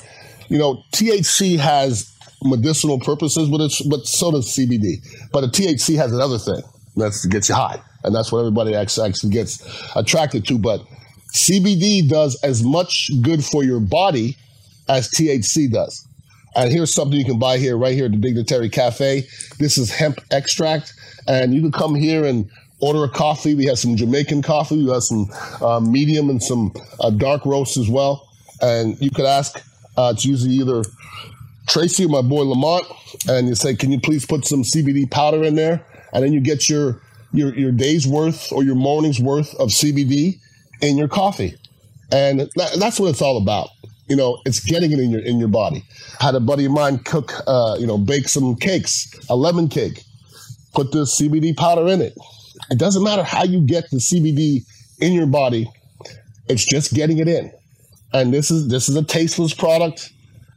You 0.49 0.59
know, 0.59 0.83
THC 0.93 1.59
has 1.59 2.15
medicinal 2.43 2.99
purposes, 3.01 3.49
but 3.49 3.61
it's 3.61 3.83
but 3.83 4.07
so 4.07 4.31
does 4.31 4.49
CBD. 4.49 4.97
But 5.33 5.43
the 5.43 5.49
THC 5.49 5.97
has 5.97 6.13
another 6.13 6.39
thing 6.39 6.63
that's 6.97 7.23
to 7.23 7.29
get 7.29 7.49
you 7.49 7.55
high, 7.55 7.81
and 8.05 8.15
that's 8.15 8.33
what 8.33 8.41
everybody 8.41 8.75
actually 8.75 9.13
gets 9.31 9.63
attracted 9.95 10.47
to. 10.47 10.59
But 10.59 10.81
CBD 11.35 12.09
does 12.09 12.41
as 12.43 12.63
much 12.63 13.11
good 13.23 13.45
for 13.45 13.65
your 13.65 13.81
body 13.81 14.37
as 14.89 15.11
THC 15.11 15.71
does. 15.71 16.08
And 16.57 16.73
here's 16.73 16.93
something 16.93 17.19
you 17.19 17.25
can 17.25 17.39
buy 17.39 17.59
here, 17.59 17.77
right 17.77 17.95
here 17.95 18.07
at 18.07 18.13
the 18.13 18.17
Dignitary 18.17 18.69
Cafe. 18.69 19.27
This 19.59 19.79
is 19.79 19.91
hemp 19.91 20.19
extract, 20.31 20.93
and 21.27 21.55
you 21.55 21.61
can 21.61 21.73
come 21.73 21.95
here 21.95 22.25
and 22.25 22.51
order 22.81 23.05
a 23.05 23.09
coffee. 23.09 23.55
We 23.55 23.67
have 23.67 23.79
some 23.79 23.97
Jamaican 23.97 24.43
coffee. 24.43 24.83
We 24.85 24.91
have 24.91 25.03
some 25.03 25.31
uh, 25.61 25.81
medium 25.81 26.31
and 26.31 26.43
some 26.43 26.73
uh, 27.01 27.11
dark 27.11 27.45
roast 27.45 27.77
as 27.77 27.89
well. 27.89 28.29
And 28.61 29.01
you 29.01 29.11
could 29.11 29.27
ask 29.27 29.63
uh, 29.97 30.15
to 30.15 30.29
use 30.29 30.47
either 30.47 30.85
Tracy 31.69 32.07
or 32.07 32.09
my 32.09 32.23
boy 32.23 32.43
Lamont, 32.43 32.87
and 33.29 33.47
you 33.49 33.55
say, 33.55 33.75
"Can 33.75 33.93
you 33.93 34.01
please 34.01 34.25
put 34.25 34.47
some 34.47 34.63
CBD 34.63 35.11
powder 35.11 35.45
in 35.45 35.55
there?" 35.55 35.85
And 36.13 36.25
then 36.25 36.33
you 36.33 36.41
get 36.41 36.69
your 36.69 37.01
your 37.33 37.55
your 37.55 37.73
day's 37.73 38.07
worth 38.07 38.51
or 38.53 38.65
your 38.65 38.75
morning's 38.75 39.21
worth 39.21 39.55
of 39.57 39.69
CBD 39.69 40.41
in 40.81 40.97
your 40.97 41.09
coffee, 41.09 41.57
and 42.11 42.41
that, 42.41 42.77
that's 42.79 42.99
what 42.99 43.11
it's 43.11 43.21
all 43.21 43.37
about. 43.37 43.69
You 44.09 44.17
know, 44.17 44.41
it's 44.45 44.61
getting 44.61 44.93
it 44.93 44.99
in 44.99 45.11
your 45.11 45.21
in 45.21 45.39
your 45.39 45.49
body. 45.49 45.85
Had 46.21 46.35
a 46.35 46.41
buddy 46.41 46.65
of 46.65 46.73
mine 46.73 46.99
cook, 46.99 47.33
uh, 47.47 47.77
you 47.79 47.87
know, 47.87 47.99
bake 47.99 48.29
some 48.29 48.57
cakes, 48.57 49.13
a 49.29 49.37
lemon 49.37 49.69
cake, 49.69 50.03
put 50.75 50.93
the 50.93 51.01
CBD 51.01 51.57
powder 51.57 51.87
in 51.89 52.01
it. 52.01 52.15
It 52.71 52.79
doesn't 52.79 53.03
matter 53.03 53.23
how 53.23 53.45
you 53.45 53.61
get 53.61 53.91
the 53.91 53.99
CBD 53.99 54.65
in 55.01 55.13
your 55.13 55.27
body; 55.27 55.71
it's 56.49 56.65
just 56.65 56.95
getting 56.95 57.19
it 57.19 57.29
in. 57.29 57.53
And 58.13 58.33
this 58.33 58.51
is 58.51 58.69
this 58.69 58.89
is 58.89 58.97
a 58.97 59.05
tasteless 59.05 59.53
product, 59.55 60.11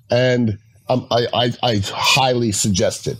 and 0.09 0.57
um, 0.89 1.05
I, 1.11 1.27
I 1.33 1.51
I 1.61 1.81
highly 1.83 2.51
suggest 2.51 3.07
it 3.07 3.17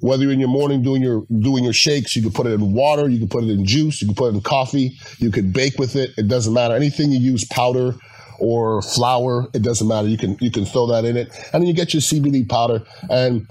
whether 0.00 0.22
you're 0.22 0.32
in 0.32 0.40
your 0.40 0.48
morning 0.48 0.82
doing 0.82 1.02
your 1.02 1.24
doing 1.40 1.64
your 1.64 1.72
shakes, 1.72 2.14
you 2.14 2.22
can 2.22 2.32
put 2.32 2.46
it 2.46 2.52
in 2.52 2.72
water, 2.72 3.08
you 3.08 3.18
can 3.18 3.28
put 3.28 3.44
it 3.44 3.50
in 3.50 3.64
juice, 3.64 4.00
you 4.00 4.08
can 4.08 4.14
put 4.14 4.28
it 4.28 4.34
in 4.34 4.40
coffee, 4.40 4.96
you 5.18 5.30
can 5.30 5.50
bake 5.50 5.78
with 5.78 5.96
it. 5.96 6.10
It 6.16 6.28
doesn't 6.28 6.52
matter. 6.52 6.74
Anything 6.74 7.12
you 7.12 7.18
use 7.18 7.44
powder 7.44 7.94
or 8.38 8.82
flour, 8.82 9.48
it 9.54 9.62
doesn't 9.62 9.86
matter. 9.86 10.08
You 10.08 10.18
can 10.18 10.36
you 10.40 10.50
can 10.50 10.64
throw 10.64 10.86
that 10.88 11.04
in 11.04 11.16
it, 11.16 11.28
and 11.52 11.62
then 11.62 11.66
you 11.66 11.74
get 11.74 11.94
your 11.94 12.00
CBD 12.00 12.48
powder, 12.48 12.82
and 13.10 13.46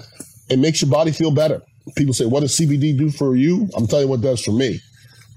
it 0.49 0.59
makes 0.59 0.81
your 0.81 0.91
body 0.91 1.11
feel 1.11 1.31
better. 1.31 1.61
People 1.95 2.13
say, 2.13 2.25
"What 2.25 2.41
does 2.41 2.57
CBD 2.57 2.97
do 2.97 3.09
for 3.11 3.35
you?" 3.35 3.69
I'm 3.75 3.87
telling 3.87 4.05
you 4.05 4.09
what 4.09 4.19
it 4.19 4.23
does 4.23 4.41
for 4.41 4.51
me. 4.51 4.79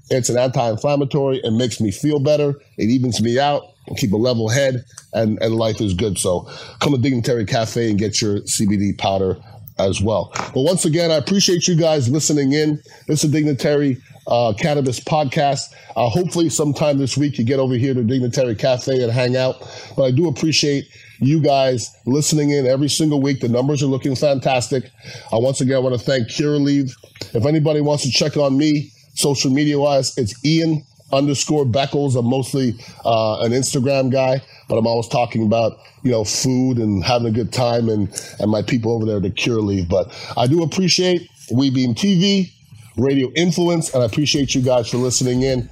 It's 0.09 0.29
an 0.29 0.37
anti-inflammatory. 0.37 1.39
It 1.43 1.51
makes 1.51 1.79
me 1.79 1.91
feel 1.91 2.19
better. 2.19 2.55
It 2.77 2.89
evens 2.89 3.21
me 3.21 3.39
out. 3.39 3.63
Keep 3.97 4.13
a 4.13 4.17
level 4.17 4.49
head, 4.49 4.83
and, 5.13 5.41
and 5.41 5.55
life 5.55 5.81
is 5.81 5.93
good. 5.93 6.17
So 6.17 6.47
come 6.79 6.93
to 6.93 6.99
Dignitary 6.99 7.45
Cafe 7.45 7.89
and 7.89 7.97
get 7.97 8.21
your 8.21 8.39
CBD 8.41 8.97
powder 8.97 9.37
as 9.79 10.01
well. 10.01 10.31
But 10.35 10.61
once 10.61 10.85
again, 10.85 11.09
I 11.09 11.15
appreciate 11.15 11.67
you 11.67 11.75
guys 11.75 12.09
listening 12.09 12.53
in. 12.53 12.81
This 13.07 13.23
is 13.23 13.31
Dignitary 13.31 13.97
uh, 14.29 14.53
Cannabis 14.53 14.99
Podcast. 14.99 15.73
Uh, 15.95 16.07
hopefully, 16.07 16.49
sometime 16.49 16.97
this 16.97 17.17
week 17.17 17.37
you 17.37 17.43
get 17.43 17.59
over 17.59 17.73
here 17.73 17.93
to 17.93 18.03
Dignitary 18.03 18.55
Cafe 18.55 19.03
and 19.03 19.11
hang 19.11 19.35
out. 19.35 19.59
But 19.97 20.03
I 20.03 20.11
do 20.11 20.27
appreciate 20.27 20.85
you 21.19 21.41
guys 21.41 21.93
listening 22.05 22.51
in 22.51 22.65
every 22.65 22.87
single 22.89 23.21
week. 23.21 23.41
The 23.41 23.49
numbers 23.49 23.83
are 23.83 23.87
looking 23.87 24.15
fantastic. 24.15 24.85
Uh, 25.33 25.39
once 25.39 25.59
again, 25.59 25.75
I 25.75 25.79
want 25.79 25.99
to 25.99 26.05
thank 26.05 26.29
Curaleaf. 26.29 26.91
If 27.35 27.45
anybody 27.45 27.81
wants 27.81 28.03
to 28.03 28.11
check 28.11 28.37
on 28.37 28.57
me, 28.57 28.91
social 29.15 29.51
media 29.51 29.77
wise, 29.77 30.17
it's 30.17 30.33
Ian 30.45 30.85
underscore 31.11 31.65
Beckles. 31.65 32.17
I'm 32.17 32.27
mostly 32.27 32.75
uh, 33.03 33.41
an 33.41 33.51
Instagram 33.51 34.11
guy, 34.11 34.41
but 34.67 34.77
I'm 34.77 34.87
always 34.87 35.07
talking 35.07 35.43
about 35.45 35.77
you 36.03 36.11
know 36.11 36.23
food 36.23 36.77
and 36.77 37.03
having 37.03 37.27
a 37.27 37.31
good 37.31 37.51
time 37.51 37.89
and 37.89 38.09
and 38.39 38.49
my 38.49 38.61
people 38.61 38.93
over 38.93 39.05
there, 39.05 39.17
at 39.17 39.23
the 39.23 39.31
Curaleaf. 39.31 39.89
But 39.89 40.13
I 40.37 40.47
do 40.47 40.63
appreciate 40.63 41.27
WeBeam 41.51 41.95
TV, 41.95 42.51
Radio 42.97 43.31
Influence, 43.35 43.93
and 43.93 44.03
I 44.03 44.05
appreciate 44.05 44.55
you 44.55 44.61
guys 44.61 44.89
for 44.89 44.97
listening 44.97 45.43
in. 45.43 45.69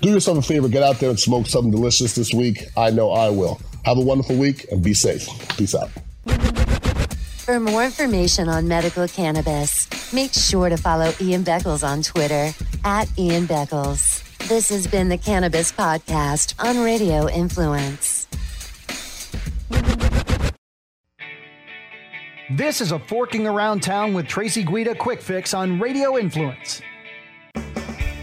Do 0.00 0.10
yourself 0.10 0.38
a 0.38 0.42
favor, 0.42 0.68
get 0.68 0.82
out 0.82 0.98
there 0.98 1.10
and 1.10 1.18
smoke 1.18 1.46
something 1.46 1.70
delicious 1.70 2.14
this 2.14 2.32
week. 2.32 2.66
I 2.76 2.90
know 2.90 3.10
I 3.10 3.30
will. 3.30 3.60
Have 3.84 3.98
a 3.98 4.02
wonderful 4.02 4.36
week 4.36 4.66
and 4.70 4.82
be 4.82 4.94
safe. 4.94 5.28
Peace 5.56 5.74
out. 5.74 5.90
For 7.44 7.60
more 7.60 7.84
information 7.84 8.48
on 8.48 8.66
medical 8.66 9.06
cannabis, 9.06 9.86
make 10.12 10.32
sure 10.32 10.70
to 10.70 10.76
follow 10.76 11.12
Ian 11.20 11.44
Beckles 11.44 11.86
on 11.86 12.02
Twitter 12.02 12.54
at 12.84 13.06
Ian 13.18 13.46
Beckles. 13.46 14.22
This 14.48 14.70
has 14.70 14.86
been 14.86 15.08
the 15.08 15.18
Cannabis 15.18 15.70
Podcast 15.72 16.54
on 16.58 16.82
Radio 16.82 17.28
Influence. 17.28 18.26
This 22.50 22.80
is 22.80 22.92
a 22.92 22.98
Forking 22.98 23.46
Around 23.46 23.82
Town 23.82 24.12
with 24.14 24.26
Tracy 24.28 24.62
Guida 24.64 24.94
Quick 24.94 25.20
Fix 25.22 25.54
on 25.54 25.80
Radio 25.80 26.18
Influence. 26.18 26.82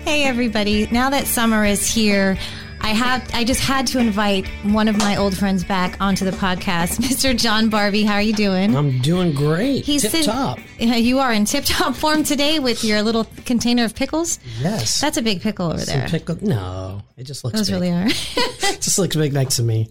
Hey 0.04 0.24
everybody, 0.26 0.88
now 0.92 1.10
that 1.10 1.26
summer 1.26 1.66
is 1.66 1.88
here, 1.88 2.38
I 2.82 2.90
have 2.90 3.28
I 3.34 3.44
just 3.44 3.62
had 3.62 3.88
to 3.88 4.00
invite 4.00 4.48
one 4.64 4.88
of 4.88 4.98
my 4.98 5.16
old 5.16 5.36
friends 5.38 5.64
back 5.64 6.00
onto 6.02 6.26
the 6.26 6.32
podcast, 6.32 7.00
Mr. 7.00 7.36
John 7.36 7.70
Barbie. 7.70 8.04
How 8.04 8.16
are 8.16 8.22
you 8.22 8.34
doing? 8.34 8.76
I'm 8.76 9.00
doing 9.02 9.34
great. 9.34 9.86
He's 9.86 10.02
tip 10.04 10.12
sit- 10.12 10.26
top. 10.26 10.60
Yeah, 10.78 10.96
you 10.98 11.20
are 11.20 11.32
in 11.34 11.46
tip 11.46 11.64
top 11.66 11.96
form 11.96 12.24
today 12.24 12.60
with 12.60 12.84
your 12.84 13.02
little 13.02 13.26
container 13.46 13.86
of 13.86 13.96
pickles. 13.96 14.40
Yes. 14.60 15.02
That's 15.02 15.18
a 15.18 15.22
big 15.22 15.42
pickle 15.42 15.68
over 15.68 15.80
Some 15.80 16.00
there. 16.00 16.08
pickle. 16.10 16.38
No, 16.42 17.02
it 17.18 17.24
just 17.24 17.44
looks 17.44 17.58
Those 17.58 17.70
big. 17.70 17.82
really 17.82 17.92
are. 17.92 18.08
It 18.74 18.82
just 18.82 19.00
looks 19.00 19.16
big 19.16 19.34
next 19.34 19.56
to 19.58 19.64
me. 19.64 19.90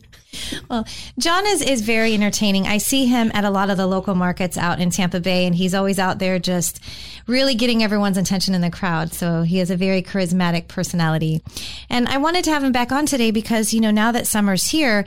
Well, 0.69 0.87
John 1.19 1.47
is, 1.47 1.61
is 1.63 1.81
very 1.83 2.15
entertaining. 2.15 2.67
I 2.67 2.79
see 2.79 3.07
him 3.07 3.31
at 3.35 3.45
a 3.45 3.51
lot 3.51 3.71
of 3.71 3.77
the 3.77 3.87
local 3.87 4.15
markets 4.15 4.57
out 4.57 4.81
in 4.81 4.91
Tampa 4.91 5.21
Bay, 5.21 5.45
and 5.47 5.55
he's 5.55 5.75
always 5.75 5.99
out 5.99 6.19
there 6.19 6.39
just 6.39 6.81
really 7.27 7.55
getting 7.55 7.83
everyone's 7.83 8.17
attention 8.17 8.55
in 8.55 8.61
the 8.61 8.71
crowd. 8.71 9.13
So 9.13 9.43
he 9.43 9.59
has 9.59 9.71
a 9.71 9.77
very 9.77 10.03
charismatic 10.03 10.69
personality. 10.69 11.43
And 11.89 12.07
I 12.09 12.19
wanted 12.19 12.45
to 12.45 12.51
have 12.51 12.63
him 12.63 12.73
back 12.73 12.93
on 12.93 13.07
today 13.07 13.31
because, 13.31 13.73
you 13.75 13.81
know, 13.81 13.91
now 13.91 14.13
that 14.13 14.27
summer's 14.27 14.67
here, 14.67 15.05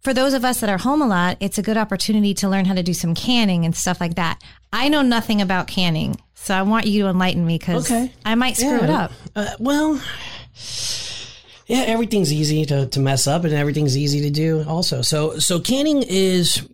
for 0.00 0.12
those 0.12 0.34
of 0.34 0.44
us 0.44 0.60
that 0.60 0.68
are 0.68 0.78
home 0.78 1.00
a 1.00 1.06
lot, 1.06 1.36
it's 1.40 1.58
a 1.58 1.62
good 1.62 1.76
opportunity 1.76 2.34
to 2.34 2.48
learn 2.48 2.64
how 2.64 2.74
to 2.74 2.82
do 2.82 2.92
some 2.94 3.14
canning 3.14 3.64
and 3.64 3.74
stuff 3.74 4.00
like 4.00 4.16
that. 4.16 4.42
I 4.72 4.88
know 4.88 5.02
nothing 5.02 5.40
about 5.40 5.66
canning, 5.68 6.16
so 6.34 6.54
I 6.54 6.62
want 6.62 6.86
you 6.86 7.04
to 7.04 7.08
enlighten 7.08 7.46
me 7.46 7.56
because 7.58 7.90
Okay. 7.90 8.12
I 8.24 8.34
might 8.34 8.56
screw 8.56 8.80
it 8.82 8.90
up. 8.90 9.12
Uh, 9.36 9.50
well, 9.60 10.00
yeah, 11.72 11.84
everything's 11.84 12.30
easy 12.30 12.66
to, 12.66 12.86
to 12.86 13.00
mess 13.00 13.26
up 13.26 13.44
and 13.44 13.54
everything's 13.54 13.96
easy 13.96 14.20
to 14.20 14.30
do 14.30 14.62
also. 14.68 15.00
So, 15.00 15.38
so 15.38 15.58
canning 15.58 16.02
is 16.06 16.68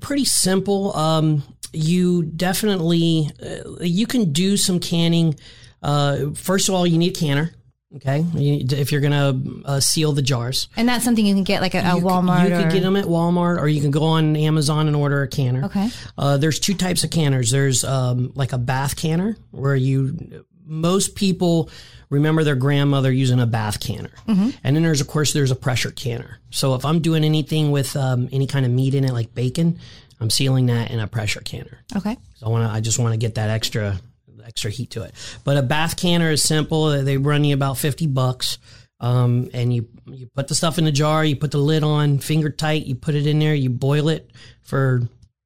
pretty 0.00 0.26
simple. 0.26 0.94
Um, 0.94 1.42
you 1.72 2.24
definitely, 2.24 3.30
uh, 3.42 3.80
you 3.80 4.06
can 4.06 4.32
do 4.32 4.58
some 4.58 4.80
canning. 4.80 5.36
Uh, 5.82 6.32
first 6.34 6.68
of 6.68 6.74
all, 6.74 6.86
you 6.86 6.98
need 6.98 7.16
a 7.16 7.18
canner. 7.18 7.52
Okay. 7.96 8.20
You, 8.34 8.66
if 8.70 8.92
you're 8.92 9.00
going 9.00 9.12
to 9.12 9.66
uh, 9.66 9.80
seal 9.80 10.12
the 10.12 10.20
jars. 10.20 10.68
And 10.76 10.86
that's 10.86 11.06
something 11.06 11.24
you 11.24 11.34
can 11.34 11.44
get 11.44 11.62
like 11.62 11.74
at 11.74 11.84
Walmart. 12.02 12.50
You 12.50 12.54
or, 12.54 12.62
could 12.64 12.72
get 12.72 12.82
them 12.82 12.96
at 12.96 13.06
Walmart, 13.06 13.58
or 13.58 13.68
you 13.68 13.80
can 13.80 13.92
go 13.92 14.02
on 14.02 14.36
Amazon 14.36 14.88
and 14.88 14.96
order 14.96 15.22
a 15.22 15.28
canner. 15.28 15.64
Okay. 15.64 15.88
Uh, 16.18 16.36
there's 16.36 16.58
two 16.58 16.74
types 16.74 17.02
of 17.02 17.10
canners. 17.10 17.50
There's 17.50 17.82
um, 17.82 18.32
like 18.34 18.52
a 18.52 18.58
bath 18.58 18.96
canner, 18.96 19.38
where 19.52 19.76
you 19.76 20.44
most 20.66 21.14
people 21.14 21.70
remember 22.10 22.44
their 22.44 22.54
grandmother 22.54 23.10
using 23.12 23.40
a 23.40 23.46
bath 23.46 23.80
canner, 23.80 24.10
Mm-hmm. 24.28 24.50
and 24.62 24.76
then 24.76 24.82
there's 24.82 25.00
of 25.00 25.08
course 25.08 25.32
there's 25.32 25.50
a 25.50 25.56
pressure 25.56 25.90
canner. 25.90 26.38
So 26.50 26.74
if 26.74 26.84
I'm 26.84 27.00
doing 27.00 27.24
anything 27.24 27.70
with 27.70 27.96
um, 27.96 28.28
any 28.32 28.46
kind 28.46 28.64
of 28.64 28.72
meat 28.72 28.94
in 28.94 29.04
it, 29.04 29.12
like 29.12 29.34
bacon, 29.34 29.78
I'm 30.20 30.30
sealing 30.30 30.66
that 30.66 30.90
in 30.90 31.00
a 31.00 31.06
pressure 31.06 31.40
canner. 31.40 31.78
Okay. 31.96 32.16
So 32.36 32.46
I 32.46 32.48
want 32.48 32.68
to. 32.68 32.74
I 32.74 32.80
just 32.80 32.98
want 32.98 33.12
to 33.12 33.18
get 33.18 33.34
that 33.36 33.50
extra 33.50 33.98
extra 34.44 34.70
heat 34.70 34.90
to 34.90 35.02
it. 35.02 35.14
But 35.42 35.56
a 35.56 35.62
bath 35.62 35.96
canner 35.96 36.30
is 36.30 36.42
simple. 36.42 37.02
They 37.02 37.16
run 37.16 37.44
you 37.44 37.54
about 37.54 37.78
fifty 37.78 38.06
bucks. 38.06 38.58
Um, 39.00 39.50
and 39.52 39.74
you 39.74 39.88
you 40.06 40.26
put 40.34 40.48
the 40.48 40.54
stuff 40.54 40.78
in 40.78 40.84
the 40.84 40.92
jar. 40.92 41.24
You 41.24 41.36
put 41.36 41.50
the 41.50 41.58
lid 41.58 41.82
on, 41.82 42.18
finger 42.18 42.48
tight. 42.50 42.86
You 42.86 42.94
put 42.94 43.14
it 43.14 43.26
in 43.26 43.38
there. 43.38 43.54
You 43.54 43.68
boil 43.70 44.08
it 44.08 44.30
for 44.62 45.02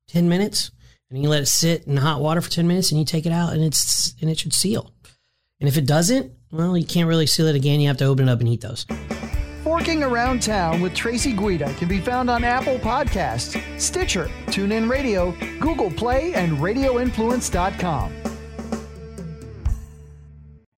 ten 0.07 0.29
minutes, 0.29 0.71
and 1.11 1.23
you 1.23 1.29
let 1.29 1.43
it 1.43 1.47
sit 1.47 1.87
in 1.87 1.97
hot 1.97 2.21
water 2.21 2.41
for 2.41 2.51
ten 2.51 2.69
minutes, 2.69 2.91
and 2.93 3.01
you 3.01 3.07
take 3.07 3.25
it 3.27 3.33
out, 3.33 3.55
and 3.55 3.65
it's 3.65 4.15
and 4.21 4.29
it 4.31 4.39
should 4.39 4.53
seal. 4.53 4.93
And 5.61 5.69
if 5.69 5.77
it 5.77 5.87
doesn't, 5.87 6.33
well, 6.51 6.77
you 6.77 6.87
can't 6.87 7.09
really 7.09 7.27
seal 7.27 7.47
it 7.47 7.57
again. 7.57 7.81
You 7.81 7.89
have 7.89 7.97
to 7.99 8.05
open 8.05 8.29
it 8.29 8.33
up 8.33 8.41
and 8.41 8.49
eat 8.49 8.61
those. 8.61 8.87
Forking 9.65 10.03
Around 10.03 10.43
Town 10.43 10.81
with 10.81 10.95
Tracy 10.95 11.33
Guida 11.33 11.75
can 11.75 11.89
be 11.89 12.01
found 12.01 12.31
on 12.31 12.43
Apple 12.43 12.79
Podcasts, 12.79 13.61
Stitcher, 13.79 14.31
TuneIn 14.47 14.89
Radio, 14.89 15.33
Google 15.61 15.91
Play, 15.91 16.33
and 16.35 16.59
RadioInfluence.com. 16.59 18.28